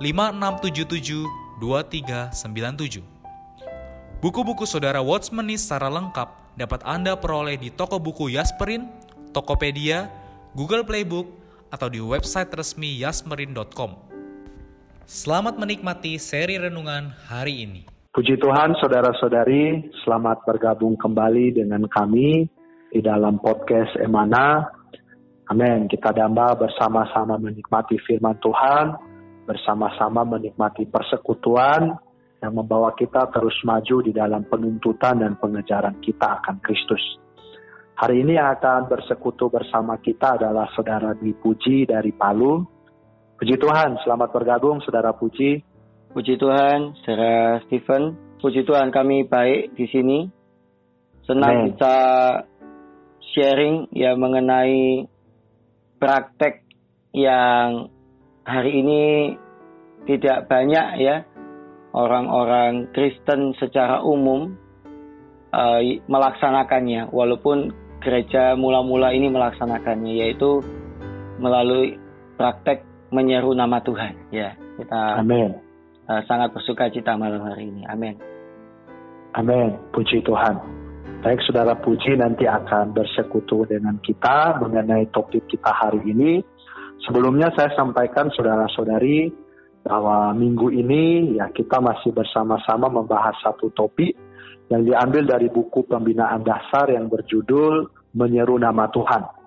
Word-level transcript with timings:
5677 0.00 1.28
2397. 1.60 3.04
Buku-buku 4.24 4.64
saudara 4.64 5.04
Watchmeni 5.04 5.60
secara 5.60 5.92
lengkap 5.92 6.56
dapat 6.56 6.80
Anda 6.88 7.20
peroleh 7.20 7.60
di 7.60 7.68
toko 7.68 8.00
buku 8.00 8.32
Yasmerin, 8.32 8.88
Tokopedia, 9.36 10.08
Google 10.56 10.88
Playbook, 10.88 11.28
atau 11.68 11.92
di 11.92 12.00
website 12.00 12.48
resmi 12.48 12.96
yasmerin.com. 13.04 13.92
Selamat 15.04 15.60
menikmati 15.60 16.16
seri 16.16 16.56
renungan 16.56 17.12
hari 17.28 17.68
ini. 17.68 17.84
Puji 18.16 18.40
Tuhan, 18.40 18.80
saudara-saudari, 18.80 19.84
selamat 20.02 20.48
bergabung 20.48 20.96
kembali 20.96 21.60
dengan 21.60 21.84
kami 21.92 22.48
di 22.88 23.00
dalam 23.04 23.36
podcast 23.36 23.92
Emana. 24.00 24.64
Amin. 25.52 25.92
Kita 25.92 26.10
damba 26.16 26.56
bersama-sama 26.56 27.36
menikmati 27.36 28.00
firman 28.08 28.38
Tuhan 28.42 29.09
bersama-sama 29.50 30.22
menikmati 30.22 30.86
persekutuan 30.86 31.90
yang 32.38 32.54
membawa 32.54 32.94
kita 32.94 33.26
terus 33.34 33.58
maju 33.66 33.98
di 33.98 34.14
dalam 34.14 34.46
penuntutan 34.46 35.18
dan 35.18 35.34
pengejaran 35.42 35.98
kita 35.98 36.38
akan 36.38 36.62
Kristus. 36.62 37.02
Hari 37.98 38.22
ini 38.22 38.38
yang 38.38 38.54
akan 38.54 38.86
bersekutu 38.86 39.50
bersama 39.50 39.98
kita 39.98 40.38
adalah 40.38 40.70
Saudara 40.72 41.12
Dwi 41.18 41.34
Puji 41.34 41.84
dari 41.84 42.14
Palu. 42.14 42.62
Puji 43.36 43.58
Tuhan, 43.58 43.98
selamat 44.06 44.30
bergabung 44.30 44.78
Saudara 44.86 45.12
Puji. 45.12 45.60
Puji 46.14 46.38
Tuhan, 46.38 46.94
Saudara 47.02 47.60
Stephen. 47.66 48.16
Puji 48.40 48.64
Tuhan 48.64 48.88
kami 48.88 49.28
baik 49.28 49.76
di 49.76 49.84
sini. 49.90 50.18
Senang 51.28 51.66
Amen. 51.66 51.66
bisa 51.74 51.94
sharing 53.36 53.92
ya 53.92 54.16
mengenai 54.16 55.04
praktek 56.00 56.64
yang 57.12 57.92
hari 58.50 58.82
ini 58.82 59.00
tidak 60.10 60.50
banyak 60.50 60.98
ya 60.98 61.22
orang-orang 61.94 62.90
Kristen 62.90 63.54
secara 63.62 64.02
umum 64.02 64.58
uh, 65.54 65.80
melaksanakannya. 66.10 67.14
Walaupun 67.14 67.70
gereja 68.02 68.58
mula-mula 68.58 69.14
ini 69.14 69.30
melaksanakannya 69.30 70.26
yaitu 70.26 70.58
melalui 71.38 71.94
praktek 72.34 72.82
menyeru 73.14 73.54
nama 73.54 73.78
Tuhan. 73.86 74.18
Ya 74.34 74.58
kita 74.82 75.22
Amin. 75.22 75.54
Uh, 76.10 76.22
sangat 76.26 76.50
bersuka 76.50 76.90
cita 76.90 77.14
malam 77.14 77.46
hari 77.46 77.70
ini. 77.70 77.86
Amin. 77.86 78.18
Amin. 79.38 79.78
Puji 79.94 80.26
Tuhan. 80.26 80.58
Baik 81.20 81.38
saudara 81.44 81.76
puji 81.76 82.16
nanti 82.16 82.48
akan 82.48 82.96
bersekutu 82.96 83.68
dengan 83.68 84.00
kita 84.00 84.56
mengenai 84.56 85.04
topik 85.12 85.44
kita 85.52 85.68
hari 85.68 86.00
ini 86.08 86.40
Sebelumnya 87.06 87.48
saya 87.56 87.72
sampaikan 87.76 88.28
saudara-saudari 88.32 89.32
bahwa 89.80 90.36
minggu 90.36 90.68
ini 90.68 91.36
ya 91.40 91.48
kita 91.48 91.80
masih 91.80 92.12
bersama-sama 92.12 92.92
membahas 92.92 93.32
satu 93.40 93.72
topik 93.72 94.12
yang 94.68 94.84
diambil 94.84 95.24
dari 95.24 95.48
buku 95.48 95.88
pembinaan 95.88 96.44
dasar 96.44 96.92
yang 96.92 97.08
berjudul 97.08 97.88
Menyeru 98.12 98.60
Nama 98.60 98.86
Tuhan. 98.92 99.40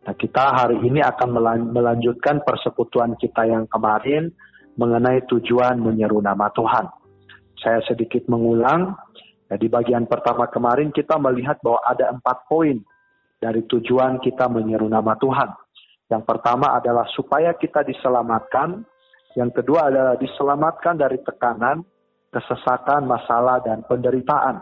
Nah, 0.00 0.14
kita 0.16 0.44
hari 0.56 0.80
ini 0.80 1.04
akan 1.04 1.28
melanjutkan 1.76 2.40
persekutuan 2.40 3.20
kita 3.20 3.44
yang 3.44 3.68
kemarin 3.68 4.32
mengenai 4.80 5.28
tujuan 5.28 5.76
menyeru 5.76 6.24
nama 6.24 6.48
Tuhan. 6.56 6.88
Saya 7.60 7.84
sedikit 7.84 8.24
mengulang, 8.32 8.96
ya, 9.52 9.60
di 9.60 9.68
bagian 9.68 10.08
pertama 10.08 10.48
kemarin 10.48 10.88
kita 10.88 11.20
melihat 11.20 11.60
bahwa 11.60 11.84
ada 11.84 12.08
empat 12.16 12.48
poin 12.48 12.80
dari 13.36 13.60
tujuan 13.68 14.24
kita 14.24 14.48
menyeru 14.48 14.88
nama 14.88 15.12
Tuhan. 15.20 15.59
Yang 16.10 16.22
pertama 16.26 16.74
adalah 16.74 17.06
supaya 17.14 17.54
kita 17.54 17.86
diselamatkan. 17.86 18.82
Yang 19.38 19.62
kedua 19.62 19.94
adalah 19.94 20.18
diselamatkan 20.18 20.98
dari 20.98 21.22
tekanan, 21.22 21.86
kesesakan, 22.34 23.06
masalah, 23.06 23.62
dan 23.62 23.86
penderitaan. 23.86 24.58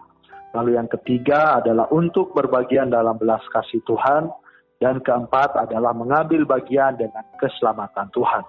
Lalu 0.53 0.77
yang 0.77 0.93
ketiga 0.93 1.57
adalah 1.65 1.89
untuk 1.89 2.37
berbagian 2.37 2.93
dalam 2.93 3.17
belas 3.17 3.41
kasih 3.49 3.81
Tuhan. 3.89 4.29
Dan 4.79 5.03
keempat 5.03 5.59
adalah 5.59 5.91
mengambil 5.91 6.47
bagian 6.47 6.95
dengan 6.95 7.27
keselamatan 7.35 8.15
Tuhan. 8.15 8.47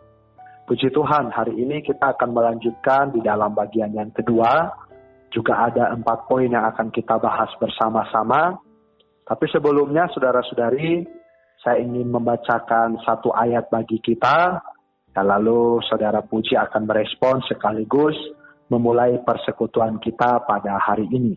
Puji 0.70 0.94
Tuhan, 0.94 1.34
hari 1.34 1.58
ini 1.58 1.82
kita 1.82 2.14
akan 2.14 2.30
melanjutkan 2.38 3.10
di 3.10 3.26
dalam 3.26 3.58
bagian 3.58 3.90
yang 3.98 4.14
kedua. 4.14 4.70
Juga 5.34 5.66
ada 5.66 5.90
empat 5.90 6.30
poin 6.30 6.46
yang 6.46 6.70
akan 6.70 6.94
kita 6.94 7.18
bahas 7.18 7.50
bersama-sama. 7.58 8.62
Tapi 9.26 9.46
sebelumnya, 9.50 10.06
saudara-saudari, 10.14 11.02
saya 11.60 11.84
ingin 11.84 12.08
membacakan 12.08 13.00
satu 13.04 13.36
ayat 13.36 13.68
bagi 13.68 14.00
kita, 14.00 14.64
dan 15.12 15.26
lalu 15.28 15.84
saudara 15.90 16.24
Puji 16.24 16.56
akan 16.56 16.88
merespon 16.88 17.44
sekaligus 17.50 18.16
memulai 18.72 19.20
persekutuan 19.26 20.00
kita 20.00 20.46
pada 20.48 20.80
hari 20.80 21.10
ini. 21.12 21.36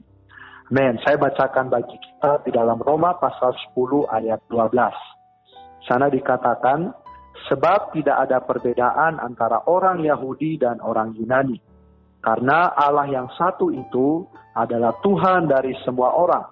Amin. 0.70 0.96
Saya 1.02 1.18
bacakan 1.18 1.68
bagi 1.68 1.96
kita 1.98 2.44
di 2.46 2.50
dalam 2.54 2.78
Roma 2.80 3.18
pasal 3.18 3.52
10 3.74 4.08
ayat 4.08 4.40
12. 4.48 5.90
Sana 5.90 6.06
dikatakan, 6.06 6.94
sebab 7.50 7.90
tidak 7.92 8.28
ada 8.28 8.38
perbedaan 8.40 9.18
antara 9.18 9.66
orang 9.66 10.00
Yahudi 10.06 10.62
dan 10.62 10.78
orang 10.78 11.12
Yunani. 11.18 11.58
Karena 12.22 12.70
Allah 12.78 13.10
yang 13.10 13.28
satu 13.34 13.74
itu 13.74 14.22
adalah 14.54 14.94
Tuhan 15.02 15.50
dari 15.50 15.74
semua 15.82 16.14
orang, 16.14 16.46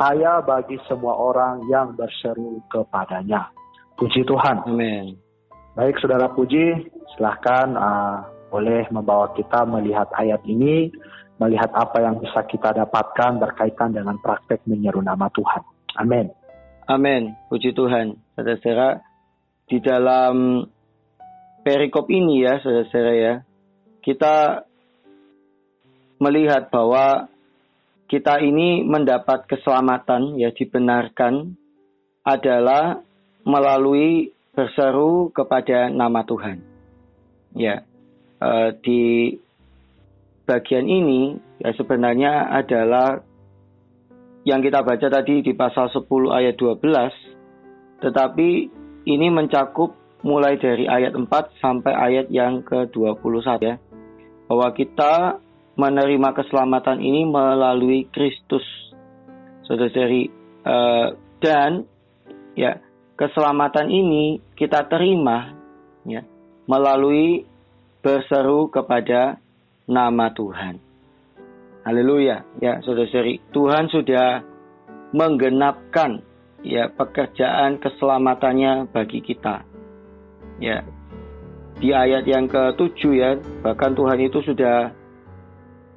kaya 0.00 0.40
bagi 0.40 0.80
semua 0.88 1.12
orang 1.12 1.68
yang 1.68 1.92
berseru 1.92 2.64
kepadanya. 2.72 3.52
Puji 4.00 4.24
Tuhan. 4.24 4.64
Amin. 4.64 5.20
Baik, 5.76 6.00
saudara 6.00 6.32
Puji, 6.32 6.88
silahkan 7.12 7.68
uh, 7.76 8.24
boleh 8.48 8.88
membawa 8.88 9.36
kita 9.36 9.68
melihat 9.68 10.08
ayat 10.16 10.40
ini, 10.48 10.88
melihat 11.36 11.68
apa 11.76 12.00
yang 12.00 12.16
bisa 12.16 12.48
kita 12.48 12.72
dapatkan 12.72 13.36
berkaitan 13.36 13.92
dengan 13.92 14.16
praktek 14.24 14.64
menyeru 14.64 15.04
nama 15.04 15.28
Tuhan. 15.36 15.62
Amin. 16.00 16.32
Amin. 16.88 17.36
Puji 17.52 17.76
Tuhan. 17.76 18.16
Saudara-saudara, 18.34 19.04
di 19.68 19.78
dalam 19.84 20.64
perikop 21.60 22.08
ini 22.08 22.42
ya, 22.42 22.56
saudara-saudara 22.58 23.14
ya, 23.14 23.34
kita 24.00 24.64
melihat 26.18 26.72
bahwa 26.72 27.29
kita 28.10 28.42
ini 28.42 28.82
mendapat 28.82 29.46
keselamatan 29.46 30.34
ya 30.34 30.50
dibenarkan 30.50 31.54
adalah 32.26 32.98
melalui 33.46 34.34
berseru 34.50 35.30
kepada 35.30 35.86
nama 35.94 36.26
Tuhan. 36.26 36.58
Ya, 37.54 37.86
eh, 38.42 38.70
di 38.82 39.38
bagian 40.42 40.90
ini 40.90 41.38
ya 41.62 41.70
sebenarnya 41.78 42.50
adalah 42.50 43.22
yang 44.42 44.58
kita 44.58 44.82
baca 44.82 45.06
tadi 45.06 45.46
di 45.46 45.54
pasal 45.54 45.86
10 45.94 46.34
ayat 46.34 46.58
12, 46.58 47.14
tetapi 48.02 48.50
ini 49.06 49.26
mencakup 49.30 49.94
mulai 50.26 50.58
dari 50.58 50.90
ayat 50.90 51.14
4 51.14 51.30
sampai 51.62 51.94
ayat 51.94 52.26
yang 52.26 52.66
ke-21 52.66 53.46
ya. 53.62 53.74
Bahwa 54.50 54.68
kita 54.74 55.38
menerima 55.80 56.36
keselamatan 56.36 57.00
ini 57.00 57.24
melalui 57.24 58.04
Kristus, 58.12 58.64
saudara-saudari. 59.64 60.28
Uh, 60.60 61.16
dan 61.40 61.88
ya 62.52 62.76
keselamatan 63.16 63.88
ini 63.88 64.44
kita 64.52 64.84
terima 64.92 65.56
ya 66.04 66.20
melalui 66.68 67.48
berseru 68.04 68.68
kepada 68.68 69.40
nama 69.88 70.28
Tuhan. 70.36 70.80
Haleluya. 71.80 72.44
Ya, 72.60 72.84
saudara-saudari, 72.84 73.40
Tuhan 73.56 73.88
sudah 73.88 74.44
menggenapkan 75.16 76.20
ya 76.60 76.92
pekerjaan 76.92 77.80
keselamatannya 77.80 78.92
bagi 78.92 79.24
kita. 79.24 79.64
Ya. 80.60 80.84
Di 81.80 81.96
ayat 81.96 82.28
yang 82.28 82.44
ke-7 82.44 83.00
ya, 83.16 83.40
bahkan 83.64 83.96
Tuhan 83.96 84.20
itu 84.20 84.44
sudah 84.44 84.92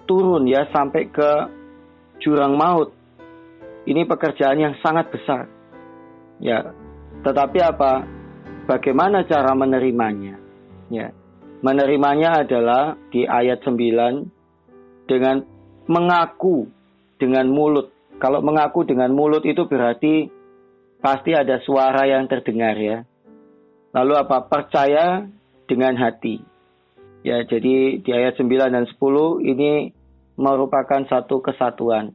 turun 0.06 0.48
ya 0.48 0.68
sampai 0.72 1.10
ke 1.10 1.32
jurang 2.24 2.56
maut. 2.56 2.96
Ini 3.84 4.08
pekerjaan 4.08 4.60
yang 4.60 4.76
sangat 4.80 5.12
besar. 5.12 5.52
Ya. 6.40 6.72
Tetapi 7.24 7.60
apa? 7.60 8.08
Bagaimana 8.64 9.28
cara 9.28 9.52
menerimanya? 9.52 10.40
Ya. 10.88 11.12
Menerimanya 11.64 12.44
adalah 12.44 12.96
di 13.12 13.28
ayat 13.28 13.64
9 13.64 15.08
dengan 15.08 15.44
mengaku 15.88 16.68
dengan 17.20 17.48
mulut. 17.52 17.92
Kalau 18.20 18.40
mengaku 18.40 18.88
dengan 18.88 19.12
mulut 19.12 19.44
itu 19.44 19.68
berarti 19.68 20.32
pasti 21.04 21.36
ada 21.36 21.60
suara 21.64 22.08
yang 22.08 22.28
terdengar 22.32 22.76
ya. 22.80 23.04
Lalu 23.92 24.14
apa? 24.16 24.48
Percaya 24.48 25.28
dengan 25.68 26.00
hati. 26.00 26.53
Ya, 27.24 27.40
jadi 27.48 28.04
di 28.04 28.12
ayat 28.12 28.36
9 28.36 28.52
dan 28.68 28.84
10 28.84 29.00
ini 29.48 29.96
merupakan 30.36 31.08
satu 31.08 31.40
kesatuan. 31.40 32.12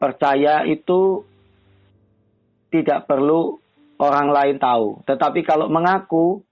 Percaya 0.00 0.64
itu 0.64 1.22
tidak 2.72 3.04
perlu 3.04 3.60
orang 4.00 4.32
lain 4.32 4.56
tahu, 4.56 5.04
tetapi 5.04 5.44
kalau 5.44 5.68
mengaku 5.68 6.42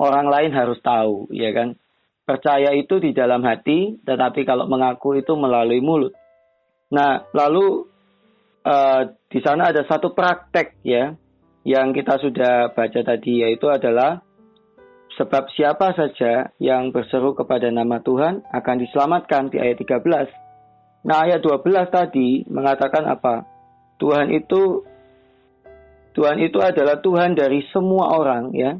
orang 0.00 0.26
lain 0.26 0.50
harus 0.56 0.80
tahu, 0.80 1.28
ya 1.30 1.52
kan? 1.52 1.76
Percaya 2.24 2.72
itu 2.72 2.96
di 2.96 3.12
dalam 3.12 3.44
hati, 3.44 4.00
tetapi 4.02 4.48
kalau 4.48 4.64
mengaku 4.66 5.20
itu 5.20 5.36
melalui 5.36 5.84
mulut. 5.84 6.16
Nah, 6.90 7.28
lalu 7.36 7.92
uh, 8.66 9.02
di 9.28 9.40
sana 9.44 9.70
ada 9.70 9.84
satu 9.86 10.14
praktek 10.16 10.80
ya 10.82 11.14
yang 11.62 11.94
kita 11.94 12.18
sudah 12.18 12.74
baca 12.74 13.00
tadi 13.06 13.46
yaitu 13.46 13.70
adalah 13.70 14.22
sebab 15.18 15.48
siapa 15.52 15.92
saja 15.92 16.52
yang 16.56 16.90
berseru 16.94 17.36
kepada 17.36 17.68
nama 17.68 18.00
Tuhan 18.00 18.44
akan 18.48 18.76
diselamatkan 18.80 19.52
di 19.52 19.60
ayat 19.60 19.76
13. 19.80 21.04
Nah, 21.04 21.16
ayat 21.26 21.42
12 21.42 21.90
tadi 21.92 22.46
mengatakan 22.48 23.04
apa? 23.10 23.44
Tuhan 23.98 24.32
itu 24.34 24.86
Tuhan 26.12 26.38
itu 26.44 26.58
adalah 26.60 27.00
Tuhan 27.00 27.36
dari 27.36 27.64
semua 27.72 28.12
orang 28.16 28.52
ya. 28.52 28.72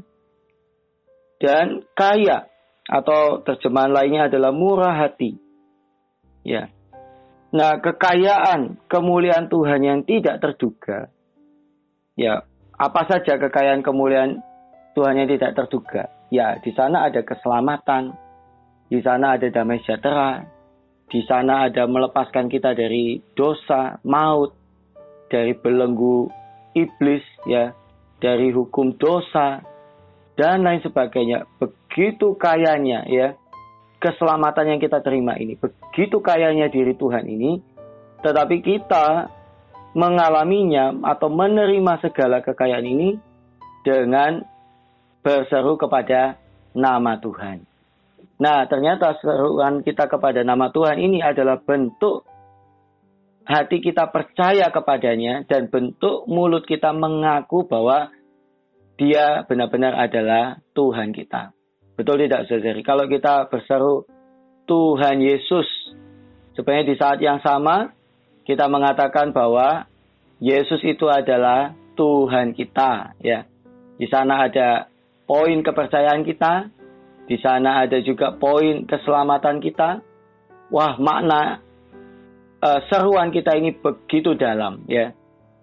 Dan 1.41 1.83
kaya 1.97 2.47
atau 2.87 3.43
terjemahan 3.43 3.91
lainnya 3.91 4.31
adalah 4.31 4.51
murah 4.55 4.95
hati. 4.95 5.35
Ya. 6.43 6.71
Nah, 7.53 7.77
kekayaan, 7.77 8.81
kemuliaan 8.89 9.47
Tuhan 9.47 9.81
yang 9.85 9.99
tidak 10.07 10.41
terduga. 10.41 11.13
Ya, 12.17 12.45
apa 12.73 13.01
saja 13.05 13.37
kekayaan 13.37 13.85
kemuliaan 13.85 14.41
Tuhan 14.97 15.21
yang 15.21 15.29
tidak 15.29 15.53
terduga? 15.57 16.09
Ya, 16.33 16.57
di 16.57 16.73
sana 16.73 17.05
ada 17.05 17.21
keselamatan, 17.21 18.17
di 18.89 18.97
sana 19.05 19.37
ada 19.37 19.53
damai 19.53 19.85
sejahtera, 19.85 20.41
di 21.05 21.21
sana 21.29 21.69
ada 21.69 21.85
melepaskan 21.85 22.49
kita 22.49 22.73
dari 22.73 23.21
dosa, 23.37 24.01
maut, 24.01 24.57
dari 25.29 25.53
belenggu 25.53 26.33
iblis, 26.73 27.21
ya, 27.45 27.69
dari 28.17 28.49
hukum 28.49 28.97
dosa, 28.97 29.61
dan 30.33 30.65
lain 30.65 30.81
sebagainya. 30.81 31.45
Begitu 31.61 32.33
kayanya, 32.33 33.05
ya, 33.05 33.37
keselamatan 34.01 34.73
yang 34.73 34.79
kita 34.81 35.05
terima 35.05 35.37
ini. 35.37 35.53
Begitu 35.53 36.17
kayanya 36.17 36.65
diri 36.65 36.97
Tuhan 36.97 37.29
ini, 37.29 37.61
tetapi 38.25 38.57
kita 38.65 39.29
mengalaminya 39.93 40.97
atau 41.13 41.29
menerima 41.29 42.01
segala 42.01 42.41
kekayaan 42.41 42.89
ini 42.89 43.21
dengan 43.85 44.52
berseru 45.23 45.79
kepada 45.79 46.37
nama 46.75 47.17
Tuhan. 47.17 47.63
Nah, 48.43 48.67
ternyata 48.67 49.15
seruan 49.23 49.81
kita 49.81 50.11
kepada 50.11 50.43
nama 50.43 50.67
Tuhan 50.69 50.99
ini 50.99 51.23
adalah 51.23 51.63
bentuk 51.63 52.27
hati 53.47 53.79
kita 53.79 54.11
percaya 54.11 54.67
kepadanya 54.71 55.47
dan 55.47 55.71
bentuk 55.71 56.27
mulut 56.27 56.67
kita 56.67 56.91
mengaku 56.91 57.67
bahwa 57.67 58.11
dia 58.99 59.47
benar-benar 59.47 59.95
adalah 59.95 60.59
Tuhan 60.75 61.15
kita. 61.15 61.55
Betul 61.93 62.25
tidak 62.25 62.49
saudari? 62.49 62.81
Kalau 62.81 63.05
kita 63.05 63.47
berseru 63.47 64.07
Tuhan 64.65 65.21
Yesus, 65.21 65.67
sebenarnya 66.57 66.85
di 66.89 66.95
saat 66.97 67.19
yang 67.21 67.39
sama 67.43 67.93
kita 68.43 68.65
mengatakan 68.67 69.31
bahwa 69.31 69.85
Yesus 70.43 70.81
itu 70.83 71.07
adalah 71.07 71.71
Tuhan 71.95 72.57
kita, 72.57 73.15
ya. 73.21 73.45
Di 73.95 74.09
sana 74.09 74.49
ada 74.49 74.89
poin 75.23 75.63
kepercayaan 75.63 76.23
kita, 76.27 76.67
di 77.27 77.37
sana 77.39 77.87
ada 77.87 77.99
juga 78.03 78.35
poin 78.35 78.83
keselamatan 78.83 79.63
kita. 79.63 80.03
Wah, 80.73 80.97
makna 80.97 81.61
uh, 82.63 82.79
seruan 82.89 83.29
kita 83.29 83.55
ini 83.55 83.75
begitu 83.77 84.33
dalam, 84.33 84.83
ya. 84.89 85.13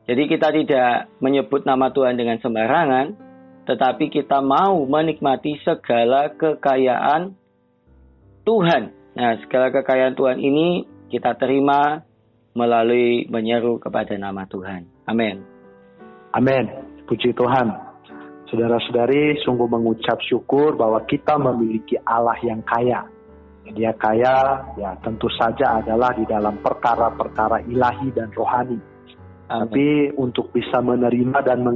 Jadi 0.07 0.23
kita 0.27 0.51
tidak 0.51 1.13
menyebut 1.23 1.63
nama 1.69 1.93
Tuhan 1.95 2.19
dengan 2.19 2.39
sembarangan, 2.43 3.15
tetapi 3.67 4.11
kita 4.11 4.43
mau 4.43 4.83
menikmati 4.87 5.61
segala 5.63 6.35
kekayaan 6.35 7.37
Tuhan. 8.43 8.83
Nah, 9.15 9.33
segala 9.45 9.71
kekayaan 9.71 10.19
Tuhan 10.19 10.39
ini 10.43 10.87
kita 11.11 11.39
terima 11.39 12.03
melalui 12.55 13.27
menyeru 13.31 13.79
kepada 13.79 14.15
nama 14.19 14.47
Tuhan. 14.47 14.87
Amin. 15.07 15.43
Amin. 16.35 16.65
Puji 17.07 17.31
Tuhan. 17.35 17.90
Saudara-saudari, 18.51 19.39
sungguh 19.47 19.71
mengucap 19.71 20.19
syukur 20.27 20.75
bahwa 20.75 21.07
kita 21.07 21.39
memiliki 21.39 21.95
Allah 22.03 22.37
yang 22.43 22.61
kaya. 22.67 23.07
Dia 23.71 23.95
kaya, 23.95 24.67
ya 24.75 24.99
tentu 24.99 25.31
saja 25.39 25.79
adalah 25.79 26.11
di 26.11 26.27
dalam 26.27 26.59
perkara-perkara 26.59 27.63
ilahi 27.71 28.11
dan 28.11 28.35
rohani 28.35 28.91
tapi 29.51 30.15
untuk 30.15 30.55
bisa 30.55 30.79
menerima 30.79 31.43
dan 31.43 31.67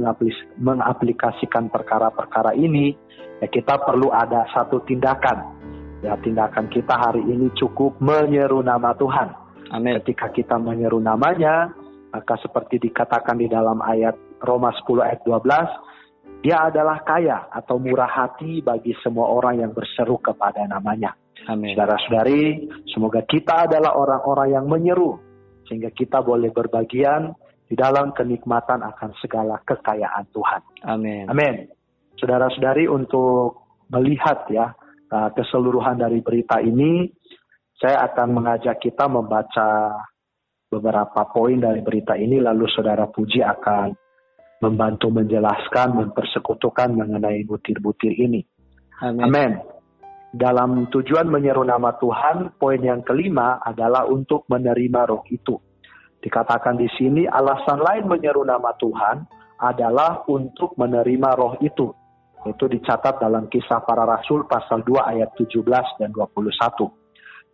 mengaplikasikan 0.63 1.67
perkara-perkara 1.67 2.55
ini, 2.55 2.95
ya 3.43 3.51
kita 3.51 3.83
perlu 3.83 4.15
ada 4.15 4.47
satu 4.55 4.79
tindakan. 4.87 5.43
Ya, 5.99 6.15
tindakan 6.23 6.71
kita 6.71 6.95
hari 6.95 7.19
ini 7.27 7.51
cukup 7.59 7.99
menyeru 7.99 8.63
nama 8.63 8.95
Tuhan. 8.95 9.27
Amin. 9.75 9.99
Ketika 9.99 10.31
kita 10.31 10.55
menyeru 10.55 11.03
namanya, 11.03 11.75
maka 12.15 12.39
seperti 12.39 12.79
dikatakan 12.79 13.35
di 13.35 13.51
dalam 13.51 13.83
ayat 13.83 14.15
Roma 14.39 14.71
10 14.71 15.11
ayat 15.11 15.19
12, 15.27 15.43
dia 16.45 16.69
adalah 16.69 17.01
kaya 17.01 17.49
atau 17.49 17.81
murah 17.81 18.05
hati 18.05 18.61
bagi 18.61 18.93
semua 19.01 19.33
orang 19.33 19.65
yang 19.65 19.71
berseru 19.73 20.21
kepada 20.21 20.61
namanya. 20.69 21.17
Amin. 21.49 21.73
Saudara-saudari, 21.73 22.69
semoga 22.93 23.25
kita 23.25 23.65
adalah 23.65 23.97
orang-orang 23.97 24.53
yang 24.53 24.65
menyeru 24.69 25.17
sehingga 25.65 25.89
kita 25.89 26.21
boleh 26.21 26.53
berbagian 26.53 27.33
di 27.65 27.73
dalam 27.73 28.13
kenikmatan 28.13 28.85
akan 28.85 29.17
segala 29.17 29.57
kekayaan 29.65 30.29
Tuhan. 30.29 30.61
Amin. 30.85 31.25
Amin. 31.25 31.65
Saudara-saudari 32.21 32.85
untuk 32.85 33.65
melihat 33.89 34.45
ya 34.53 34.69
uh, 35.09 35.29
keseluruhan 35.33 35.97
dari 35.97 36.21
berita 36.21 36.61
ini, 36.61 37.09
saya 37.81 38.05
akan 38.05 38.37
mengajak 38.37 38.77
kita 38.85 39.09
membaca 39.09 39.97
beberapa 40.69 41.25
poin 41.33 41.57
dari 41.57 41.81
berita 41.81 42.13
ini, 42.13 42.37
lalu 42.37 42.69
saudara 42.69 43.09
Puji 43.09 43.41
akan 43.41 44.04
membantu 44.65 45.13
menjelaskan, 45.13 45.93
mempersekutukan 45.93 46.97
mengenai 46.97 47.45
butir-butir 47.45 48.17
ini. 48.17 48.41
Amin. 49.05 49.23
Amin. 49.29 49.51
Dalam 50.35 50.91
tujuan 50.91 51.31
menyeru 51.31 51.63
nama 51.63 51.95
Tuhan, 51.95 52.59
poin 52.59 52.81
yang 52.81 53.05
kelima 53.07 53.61
adalah 53.63 54.03
untuk 54.09 54.43
menerima 54.51 55.01
roh 55.07 55.23
itu. 55.31 55.55
Dikatakan 56.19 56.75
di 56.75 56.89
sini 56.97 57.23
alasan 57.23 57.79
lain 57.79 58.09
menyeru 58.09 58.43
nama 58.43 58.75
Tuhan 58.75 59.23
adalah 59.61 60.27
untuk 60.27 60.75
menerima 60.75 61.29
roh 61.37 61.55
itu. 61.63 61.87
Itu 62.43 62.67
dicatat 62.67 63.21
dalam 63.23 63.47
kisah 63.47 63.85
para 63.87 64.03
rasul 64.03 64.43
pasal 64.49 64.83
2 64.83 65.13
ayat 65.15 65.31
17 65.39 65.63
dan 66.03 66.11
21. 66.11 66.91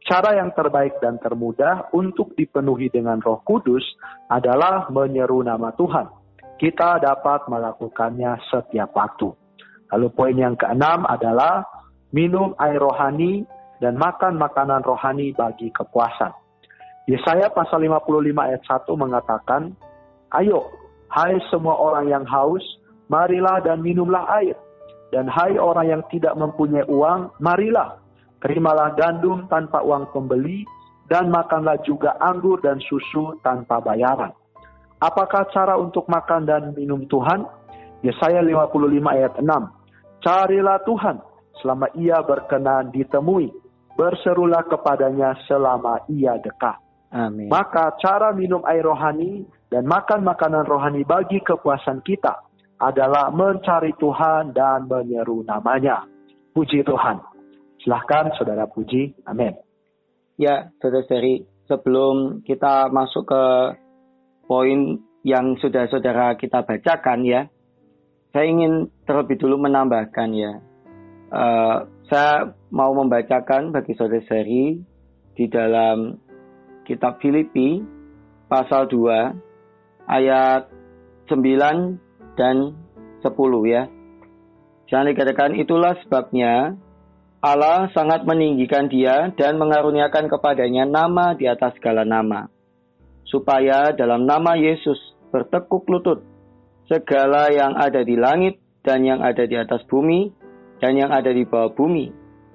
Cara 0.01 0.33
yang 0.33 0.49
terbaik 0.57 0.97
dan 0.97 1.21
termudah 1.21 1.93
untuk 1.93 2.33
dipenuhi 2.33 2.89
dengan 2.89 3.21
roh 3.21 3.45
kudus 3.45 3.85
adalah 4.25 4.89
menyeru 4.89 5.45
nama 5.45 5.69
Tuhan. 5.77 6.20
Kita 6.61 7.01
dapat 7.01 7.49
melakukannya 7.49 8.37
setiap 8.53 8.93
waktu. 8.93 9.33
Lalu 9.89 10.07
poin 10.13 10.37
yang 10.37 10.53
keenam 10.53 11.09
adalah 11.09 11.65
minum 12.13 12.53
air 12.61 12.77
rohani 12.77 13.41
dan 13.81 13.97
makan 13.97 14.37
makanan 14.37 14.85
rohani 14.85 15.33
bagi 15.33 15.73
kepuasan. 15.73 16.29
Yesaya 17.09 17.49
pasal 17.49 17.81
55 17.81 18.45
ayat 18.45 18.61
1 18.61 18.93
mengatakan, 18.93 19.73
Ayo, 20.37 20.69
hai 21.09 21.41
semua 21.49 21.81
orang 21.81 22.13
yang 22.13 22.29
haus, 22.29 22.61
marilah 23.09 23.57
dan 23.65 23.81
minumlah 23.81 24.21
air. 24.37 24.53
Dan 25.09 25.25
hai 25.33 25.57
orang 25.57 25.89
yang 25.89 26.03
tidak 26.13 26.37
mempunyai 26.37 26.85
uang, 26.85 27.41
marilah, 27.41 27.97
Terimalah 28.41 28.97
gandum 28.97 29.45
tanpa 29.53 29.85
uang 29.85 30.09
pembeli, 30.09 30.65
dan 31.05 31.29
makanlah 31.29 31.77
juga 31.85 32.17
anggur 32.17 32.57
dan 32.65 32.81
susu 32.81 33.37
tanpa 33.45 33.77
bayaran. 33.77 34.33
Apakah 35.01 35.49
cara 35.49 35.81
untuk 35.81 36.05
makan 36.05 36.45
dan 36.45 36.77
minum 36.77 37.09
Tuhan? 37.09 37.49
Yesaya 38.05 38.45
55 38.45 39.01
ayat 39.09 39.33
6. 39.41 39.49
Carilah 40.21 40.77
Tuhan 40.85 41.17
selama 41.61 41.89
ia 41.97 42.21
berkenan 42.21 42.93
ditemui. 42.93 43.49
Berserulah 43.97 44.61
kepadanya 44.69 45.33
selama 45.49 46.05
ia 46.05 46.37
dekat. 46.37 46.77
Amin. 47.11 47.49
Maka 47.51 47.97
cara 47.99 48.31
minum 48.31 48.63
air 48.63 48.85
rohani 48.85 49.43
dan 49.67 49.83
makan 49.89 50.23
makanan 50.23 50.63
rohani 50.63 51.03
bagi 51.03 51.43
kepuasan 51.43 51.99
kita 52.05 52.47
adalah 52.79 53.29
mencari 53.29 53.93
Tuhan 53.99 54.55
dan 54.55 54.87
menyeru 54.87 55.43
namanya. 55.43 56.07
Puji 56.55 56.81
Tuhan. 56.87 57.19
Silahkan 57.83 58.31
saudara 58.37 58.69
puji. 58.69 59.17
Amin. 59.25 59.53
Ya, 60.37 60.73
saudara 60.81 61.05
seri, 61.05 61.45
sebelum 61.69 62.41
kita 62.41 62.89
masuk 62.89 63.29
ke 63.29 63.43
poin 64.45 64.99
yang 65.21 65.57
sudah 65.61 65.85
saudara 65.89 66.33
kita 66.37 66.65
bacakan 66.65 67.25
ya, 67.25 67.41
saya 68.31 68.45
ingin 68.47 68.89
terlebih 69.05 69.37
dulu 69.37 69.61
menambahkan 69.67 70.29
ya. 70.33 70.53
Uh, 71.31 71.87
saya 72.11 72.51
mau 72.71 72.91
membacakan 72.91 73.71
bagi 73.71 73.95
saudara 73.95 74.23
seri 74.27 74.83
di 75.35 75.45
dalam 75.47 76.19
kitab 76.83 77.23
Filipi 77.23 77.79
pasal 78.51 78.91
2 78.91 80.11
ayat 80.11 80.67
9 81.31 82.35
dan 82.35 82.75
10 83.23 83.31
ya. 83.71 83.87
Jangan 84.91 85.07
dikatakan 85.15 85.55
itulah 85.55 85.95
sebabnya 86.03 86.75
Allah 87.41 87.89
sangat 87.95 88.27
meninggikan 88.27 88.91
dia 88.91 89.31
dan 89.33 89.55
mengaruniakan 89.57 90.27
kepadanya 90.27 90.83
nama 90.83 91.33
di 91.33 91.47
atas 91.47 91.73
segala 91.79 92.03
nama. 92.03 92.51
Supaya 93.25 93.95
dalam 93.95 94.27
nama 94.27 94.57
Yesus 94.59 94.97
bertekuk 95.31 95.87
lutut 95.87 96.19
segala 96.91 97.47
yang 97.53 97.79
ada 97.79 98.03
di 98.03 98.19
langit 98.19 98.59
dan 98.83 99.05
yang 99.07 99.23
ada 99.23 99.47
di 99.47 99.55
atas 99.55 99.85
bumi 99.87 100.33
dan 100.83 100.97
yang 100.97 101.13
ada 101.13 101.31
di 101.31 101.47
bawah 101.47 101.71
bumi. 101.71 102.11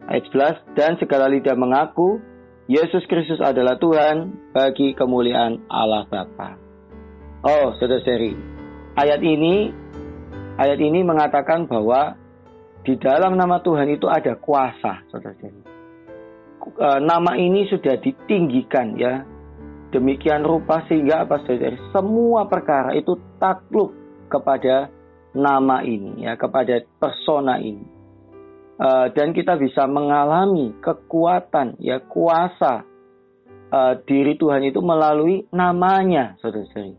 Ayat 0.07 0.31
11, 0.31 0.79
dan 0.79 0.93
segala 1.03 1.27
lidah 1.27 1.59
mengaku 1.59 2.23
Yesus 2.67 3.07
Kristus 3.07 3.39
adalah 3.39 3.79
Tuhan 3.79 4.51
bagi 4.51 4.95
kemuliaan 4.95 5.67
Allah 5.71 6.07
Bapa. 6.07 6.59
Oh, 7.47 7.75
saudara 7.79 8.03
seri, 8.03 8.35
ayat 8.99 9.23
ini 9.23 9.71
ayat 10.59 10.79
ini 10.83 11.07
mengatakan 11.07 11.71
bahwa 11.71 12.19
di 12.83 12.99
dalam 12.99 13.39
nama 13.39 13.63
Tuhan 13.63 13.87
itu 13.91 14.07
ada 14.11 14.35
kuasa, 14.39 15.07
saudara 15.11 15.35
e, 15.39 15.51
Nama 17.03 17.33
ini 17.39 17.67
sudah 17.71 17.99
ditinggikan 17.99 18.99
ya. 18.99 19.23
Demikian 19.97 20.45
rupa 20.45 20.85
sehingga 20.93 21.25
apa 21.25 21.41
saudara? 21.49 21.73
Semua 21.89 22.45
perkara 22.45 22.93
itu 22.93 23.17
takluk 23.41 23.97
kepada 24.29 24.93
nama 25.33 25.81
ini 25.81 26.29
ya, 26.29 26.37
kepada 26.37 26.85
persona 27.01 27.57
ini. 27.57 27.97
Uh, 28.77 29.09
dan 29.17 29.33
kita 29.33 29.57
bisa 29.57 29.89
mengalami 29.89 30.77
kekuatan 30.85 31.81
ya 31.81 31.97
kuasa 32.05 32.85
uh, 33.73 33.97
diri 34.05 34.37
Tuhan 34.37 34.69
itu 34.69 34.85
melalui 34.85 35.49
namanya 35.49 36.37
saudara-saudari. 36.45 36.93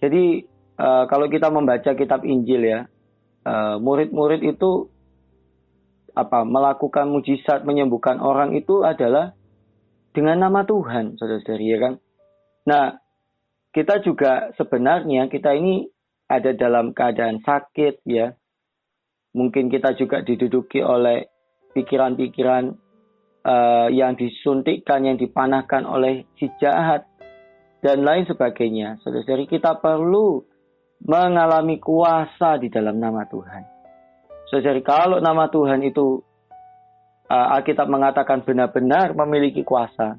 Jadi 0.00 0.24
uh, 0.80 1.04
kalau 1.12 1.28
kita 1.28 1.52
membaca 1.52 1.92
kitab 1.92 2.24
Injil 2.24 2.64
ya 2.64 2.80
murid-murid 3.84 4.40
uh, 4.40 4.48
itu 4.48 4.70
apa 6.16 6.40
melakukan 6.48 7.12
mujizat 7.12 7.68
menyembuhkan 7.68 8.16
orang 8.24 8.56
itu 8.56 8.80
adalah 8.80 9.37
dengan 10.18 10.50
nama 10.50 10.66
Tuhan, 10.66 11.14
saudara-saudari 11.14 11.66
ya 11.70 11.78
kan. 11.78 11.94
Nah, 12.66 12.98
kita 13.70 14.02
juga 14.02 14.50
sebenarnya 14.58 15.30
kita 15.30 15.54
ini 15.54 15.86
ada 16.26 16.50
dalam 16.58 16.90
keadaan 16.90 17.38
sakit 17.38 18.02
ya. 18.02 18.34
Mungkin 19.38 19.70
kita 19.70 19.94
juga 19.94 20.26
diduduki 20.26 20.82
oleh 20.82 21.30
pikiran-pikiran 21.70 22.74
uh, 23.46 23.86
yang 23.94 24.18
disuntikkan, 24.18 25.06
yang 25.06 25.14
dipanahkan 25.22 25.86
oleh 25.86 26.26
si 26.34 26.50
jahat 26.58 27.06
dan 27.78 28.02
lain 28.02 28.26
sebagainya. 28.26 28.98
Saudara-saudari 29.06 29.46
kita 29.46 29.78
perlu 29.78 30.42
mengalami 31.06 31.78
kuasa 31.78 32.58
di 32.58 32.66
dalam 32.74 32.98
nama 32.98 33.22
Tuhan. 33.30 33.62
Jadi 34.50 34.82
kalau 34.82 35.22
nama 35.22 35.46
Tuhan 35.46 35.86
itu 35.86 36.26
Alkitab 37.28 37.92
mengatakan 37.92 38.40
benar-benar 38.40 39.12
memiliki 39.12 39.60
kuasa, 39.60 40.16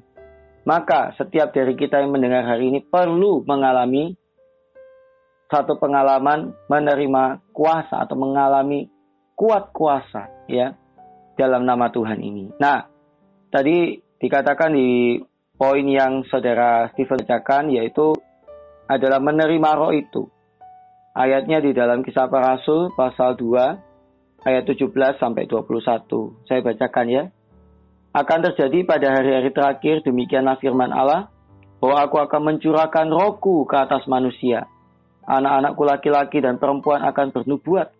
maka 0.62 1.10
setiap 1.18 1.50
dari 1.50 1.74
kita 1.74 1.98
yang 1.98 2.14
mendengar 2.14 2.46
hari 2.46 2.70
ini 2.70 2.86
perlu 2.86 3.42
mengalami 3.42 4.14
satu 5.50 5.82
pengalaman 5.82 6.54
menerima 6.70 7.42
kuasa 7.50 8.06
atau 8.06 8.14
mengalami 8.14 8.86
kuat 9.34 9.74
kuasa 9.74 10.30
ya 10.46 10.78
dalam 11.34 11.66
nama 11.66 11.90
Tuhan 11.90 12.22
ini. 12.22 12.54
Nah, 12.62 12.86
tadi 13.50 13.98
dikatakan 14.22 14.70
di 14.70 15.18
poin 15.58 15.82
yang 15.90 16.22
saudara 16.30 16.86
Stephen 16.94 17.26
bacakan 17.26 17.74
yaitu 17.74 18.14
adalah 18.86 19.18
menerima 19.18 19.70
roh 19.74 19.90
itu. 19.90 20.30
Ayatnya 21.10 21.58
di 21.58 21.74
dalam 21.74 22.06
kisah 22.06 22.30
para 22.30 22.54
rasul 22.54 22.94
pasal 22.94 23.34
2 23.34 23.89
ayat 24.44 24.64
17 24.64 25.20
sampai 25.20 25.44
21. 25.44 26.48
Saya 26.48 26.60
bacakan 26.64 27.06
ya. 27.08 27.24
Akan 28.10 28.42
terjadi 28.42 28.82
pada 28.82 29.06
hari-hari 29.14 29.54
terakhir 29.54 30.02
demikianlah 30.02 30.58
firman 30.58 30.90
Allah 30.90 31.30
bahwa 31.78 32.02
aku 32.02 32.16
akan 32.18 32.54
mencurahkan 32.54 33.06
rohku 33.06 33.64
ke 33.64 33.76
atas 33.78 34.04
manusia. 34.10 34.66
Anak-anakku 35.30 35.82
laki-laki 35.86 36.42
dan 36.42 36.58
perempuan 36.58 37.06
akan 37.06 37.30
bernubuat 37.30 37.94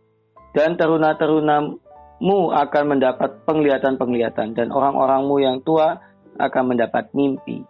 dan 0.50 0.75
teruna-terunamu 0.75 2.42
akan 2.50 2.85
mendapat 2.90 3.47
penglihatan-penglihatan 3.47 4.59
dan 4.59 4.68
orang-orangmu 4.75 5.38
yang 5.38 5.62
tua 5.62 6.02
akan 6.42 6.75
mendapat 6.75 7.14
mimpi. 7.14 7.62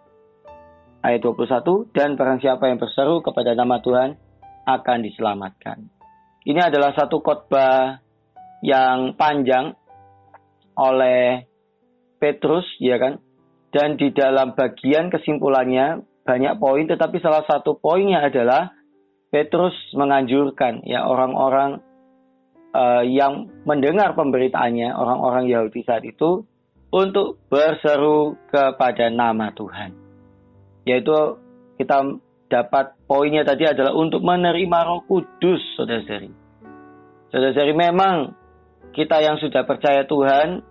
Ayat 1.01 1.21
21, 1.21 1.93
dan 1.97 2.13
barang 2.13 2.41
siapa 2.45 2.69
yang 2.69 2.77
berseru 2.77 3.25
kepada 3.25 3.57
nama 3.57 3.81
Tuhan, 3.81 4.17
akan 4.69 4.97
diselamatkan. 5.01 5.77
Ini 6.45 6.69
adalah 6.69 6.93
satu 6.93 7.21
khotbah 7.25 8.01
yang 8.61 9.17
panjang 9.17 9.73
oleh 10.77 11.45
Petrus, 12.21 12.65
ya 12.77 13.01
kan? 13.01 13.17
Dan 13.73 13.97
di 13.97 14.13
dalam 14.13 14.53
bagian 14.53 15.09
kesimpulannya 15.09 16.05
banyak 16.21 16.53
poin, 16.61 16.85
tetapi 16.85 17.17
salah 17.19 17.41
satu 17.49 17.81
poinnya 17.81 18.21
adalah 18.21 18.69
Petrus 19.31 19.73
menganjurkan 19.95 20.83
ya 20.83 21.07
orang-orang 21.07 21.79
uh, 22.75 23.03
yang 23.03 23.47
mendengar 23.63 24.13
pemberitaannya, 24.13 24.91
orang-orang 24.91 25.47
Yahudi 25.47 25.81
saat 25.87 26.03
itu 26.03 26.43
untuk 26.91 27.39
berseru 27.47 28.35
kepada 28.51 29.07
nama 29.07 29.55
Tuhan. 29.55 29.95
Yaitu 30.83 31.39
kita 31.79 32.19
dapat 32.51 32.99
poinnya 33.07 33.47
tadi 33.47 33.63
adalah 33.63 33.95
untuk 33.95 34.19
menerima 34.19 34.79
Roh 34.83 35.07
Kudus, 35.07 35.63
saudara-saudari. 35.79 36.29
Saudara-saudari, 37.31 37.71
memang 37.71 38.35
kita 38.91 39.23
yang 39.23 39.39
sudah 39.39 39.63
percaya 39.63 40.03
Tuhan, 40.03 40.63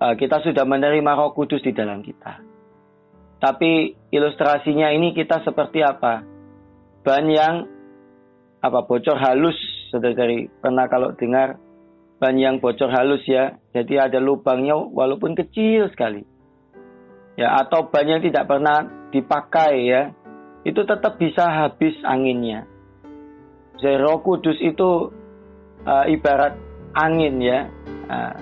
eh, 0.00 0.14
kita 0.16 0.40
sudah 0.40 0.64
menerima 0.64 1.12
Roh 1.16 1.32
Kudus 1.36 1.60
di 1.60 1.72
dalam 1.76 2.00
kita. 2.00 2.40
Tapi 3.42 3.98
ilustrasinya 4.14 4.94
ini 4.94 5.12
kita 5.12 5.42
seperti 5.42 5.82
apa? 5.82 6.22
Ban 7.02 7.26
yang 7.26 7.66
apa 8.62 8.86
bocor 8.86 9.18
halus, 9.18 9.58
saudara-saudari. 9.90 10.46
Pernah 10.62 10.86
kalau 10.86 11.10
dengar 11.18 11.58
ban 12.22 12.38
yang 12.38 12.62
bocor 12.62 12.86
halus 12.94 13.26
ya, 13.26 13.58
jadi 13.74 14.06
ada 14.06 14.22
lubangnya 14.22 14.78
walaupun 14.78 15.34
kecil 15.34 15.90
sekali. 15.90 16.22
Ya, 17.34 17.58
atau 17.58 17.90
ban 17.90 18.06
yang 18.06 18.22
tidak 18.22 18.46
pernah 18.46 18.86
dipakai 19.10 19.90
ya, 19.90 20.14
itu 20.62 20.86
tetap 20.86 21.18
bisa 21.18 21.42
habis 21.42 21.98
anginnya. 22.06 22.70
Jadi 23.82 23.98
roh 23.98 24.22
kudus 24.22 24.54
itu 24.62 25.10
uh, 25.82 26.06
ibarat 26.06 26.54
angin 26.92 27.34
ya. 27.40 27.68
Uh, 28.08 28.34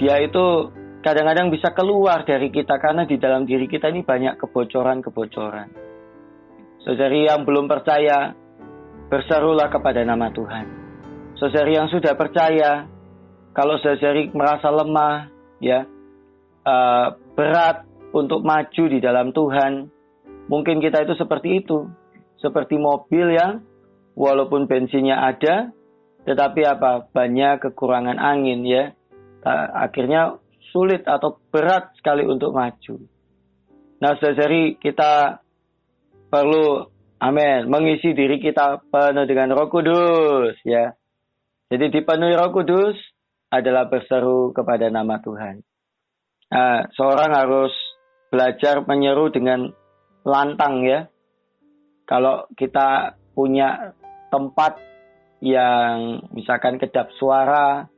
dia 0.00 0.20
itu 0.22 0.72
kadang-kadang 1.02 1.50
bisa 1.50 1.72
keluar 1.72 2.24
dari 2.24 2.48
kita 2.52 2.78
karena 2.78 3.04
di 3.04 3.16
dalam 3.18 3.44
diri 3.44 3.66
kita 3.68 3.90
ini 3.90 4.04
banyak 4.04 4.38
kebocoran-kebocoran. 4.38 5.68
Saudari 6.82 7.26
yang 7.26 7.46
belum 7.46 7.70
percaya, 7.70 8.34
berserulah 9.06 9.70
kepada 9.70 10.02
nama 10.02 10.30
Tuhan. 10.34 10.66
Saudari 11.38 11.78
yang 11.78 11.86
sudah 11.90 12.18
percaya, 12.18 12.90
kalau 13.54 13.78
saudari 13.78 14.30
merasa 14.34 14.66
lemah, 14.70 15.30
ya, 15.62 15.86
uh, 16.66 17.06
berat 17.38 17.86
untuk 18.10 18.42
maju 18.42 18.84
di 18.90 18.98
dalam 18.98 19.30
Tuhan, 19.30 19.92
Mungkin 20.50 20.82
kita 20.82 21.06
itu 21.06 21.14
seperti 21.14 21.62
itu. 21.62 21.86
Seperti 22.42 22.74
mobil 22.76 23.38
yang 23.38 23.62
walaupun 24.18 24.66
bensinnya 24.66 25.22
ada, 25.22 25.70
tetapi 26.22 26.60
apa? 26.62 27.10
Banyak 27.10 27.68
kekurangan 27.68 28.18
angin 28.18 28.62
ya. 28.62 28.94
Akhirnya 29.74 30.38
sulit 30.70 31.04
atau 31.04 31.36
berat 31.50 31.92
sekali 31.98 32.24
untuk 32.24 32.54
maju. 32.54 32.94
Nah, 34.02 34.12
saudari 34.18 34.78
kita 34.78 35.42
perlu 36.32 36.88
amin 37.22 37.70
mengisi 37.70 38.16
diri 38.16 38.42
kita 38.42 38.82
penuh 38.90 39.26
dengan 39.26 39.54
Roh 39.54 39.70
Kudus 39.70 40.58
ya. 40.66 40.94
Jadi 41.70 41.90
dipenuhi 41.90 42.34
Roh 42.34 42.50
Kudus 42.50 42.98
adalah 43.52 43.86
berseru 43.86 44.50
kepada 44.56 44.88
nama 44.88 45.20
Tuhan. 45.20 45.60
Nah, 46.52 46.88
seorang 46.96 47.30
harus 47.36 47.72
belajar 48.32 48.80
menyeru 48.86 49.28
dengan 49.28 49.70
lantang 50.24 50.82
ya. 50.86 51.06
Kalau 52.08 52.48
kita 52.56 53.16
punya 53.36 53.92
tempat 54.32 54.76
yang 55.42 56.22
misalkan 56.30 56.78
kedap 56.78 57.10
suara 57.18 57.90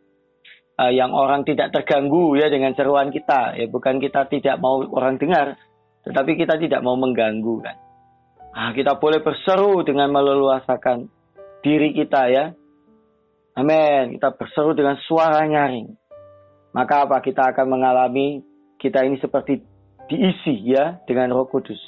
uh, 0.81 0.93
yang 0.93 1.13
orang 1.13 1.45
tidak 1.45 1.77
terganggu 1.77 2.41
ya 2.41 2.49
dengan 2.49 2.73
seruan 2.73 3.13
kita 3.13 3.53
ya 3.53 3.69
bukan 3.69 4.01
kita 4.01 4.25
tidak 4.33 4.57
mau 4.65 4.81
orang 4.81 5.21
dengar 5.21 5.61
tetapi 6.05 6.37
kita 6.37 6.61
tidak 6.61 6.85
mau 6.85 6.97
mengganggu 7.01 7.65
kan. 7.65 7.77
Nah, 8.55 8.71
kita 8.71 9.01
boleh 9.01 9.25
berseru 9.25 9.83
dengan 9.83 10.13
meleluasakan 10.13 11.09
diri 11.65 11.91
kita 11.97 12.29
ya. 12.31 12.45
Amin. 13.57 14.15
Kita 14.15 14.37
berseru 14.37 14.77
dengan 14.77 15.01
suara 15.01 15.43
nyaring. 15.43 15.91
Maka 16.77 17.09
apa 17.09 17.19
kita 17.25 17.51
akan 17.51 17.67
mengalami 17.67 18.45
kita 18.79 19.03
ini 19.03 19.17
seperti 19.19 19.65
diisi 20.07 20.61
ya 20.71 21.01
dengan 21.09 21.33
Roh 21.33 21.49
Kudus. 21.49 21.81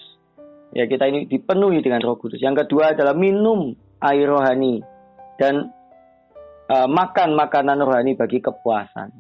Ya, 0.75 0.89
kita 0.89 1.07
ini 1.07 1.29
dipenuhi 1.29 1.85
dengan 1.85 2.03
Roh 2.03 2.19
Kudus. 2.19 2.41
Yang 2.41 2.67
kedua 2.67 2.97
adalah 2.97 3.15
minum 3.15 3.77
air 4.01 4.27
rohani 4.27 4.81
dan 5.37 5.73
uh, 6.69 6.89
makan 6.89 7.37
makanan 7.37 7.81
rohani 7.81 8.19
bagi 8.19 8.43
kepuasan. 8.43 9.13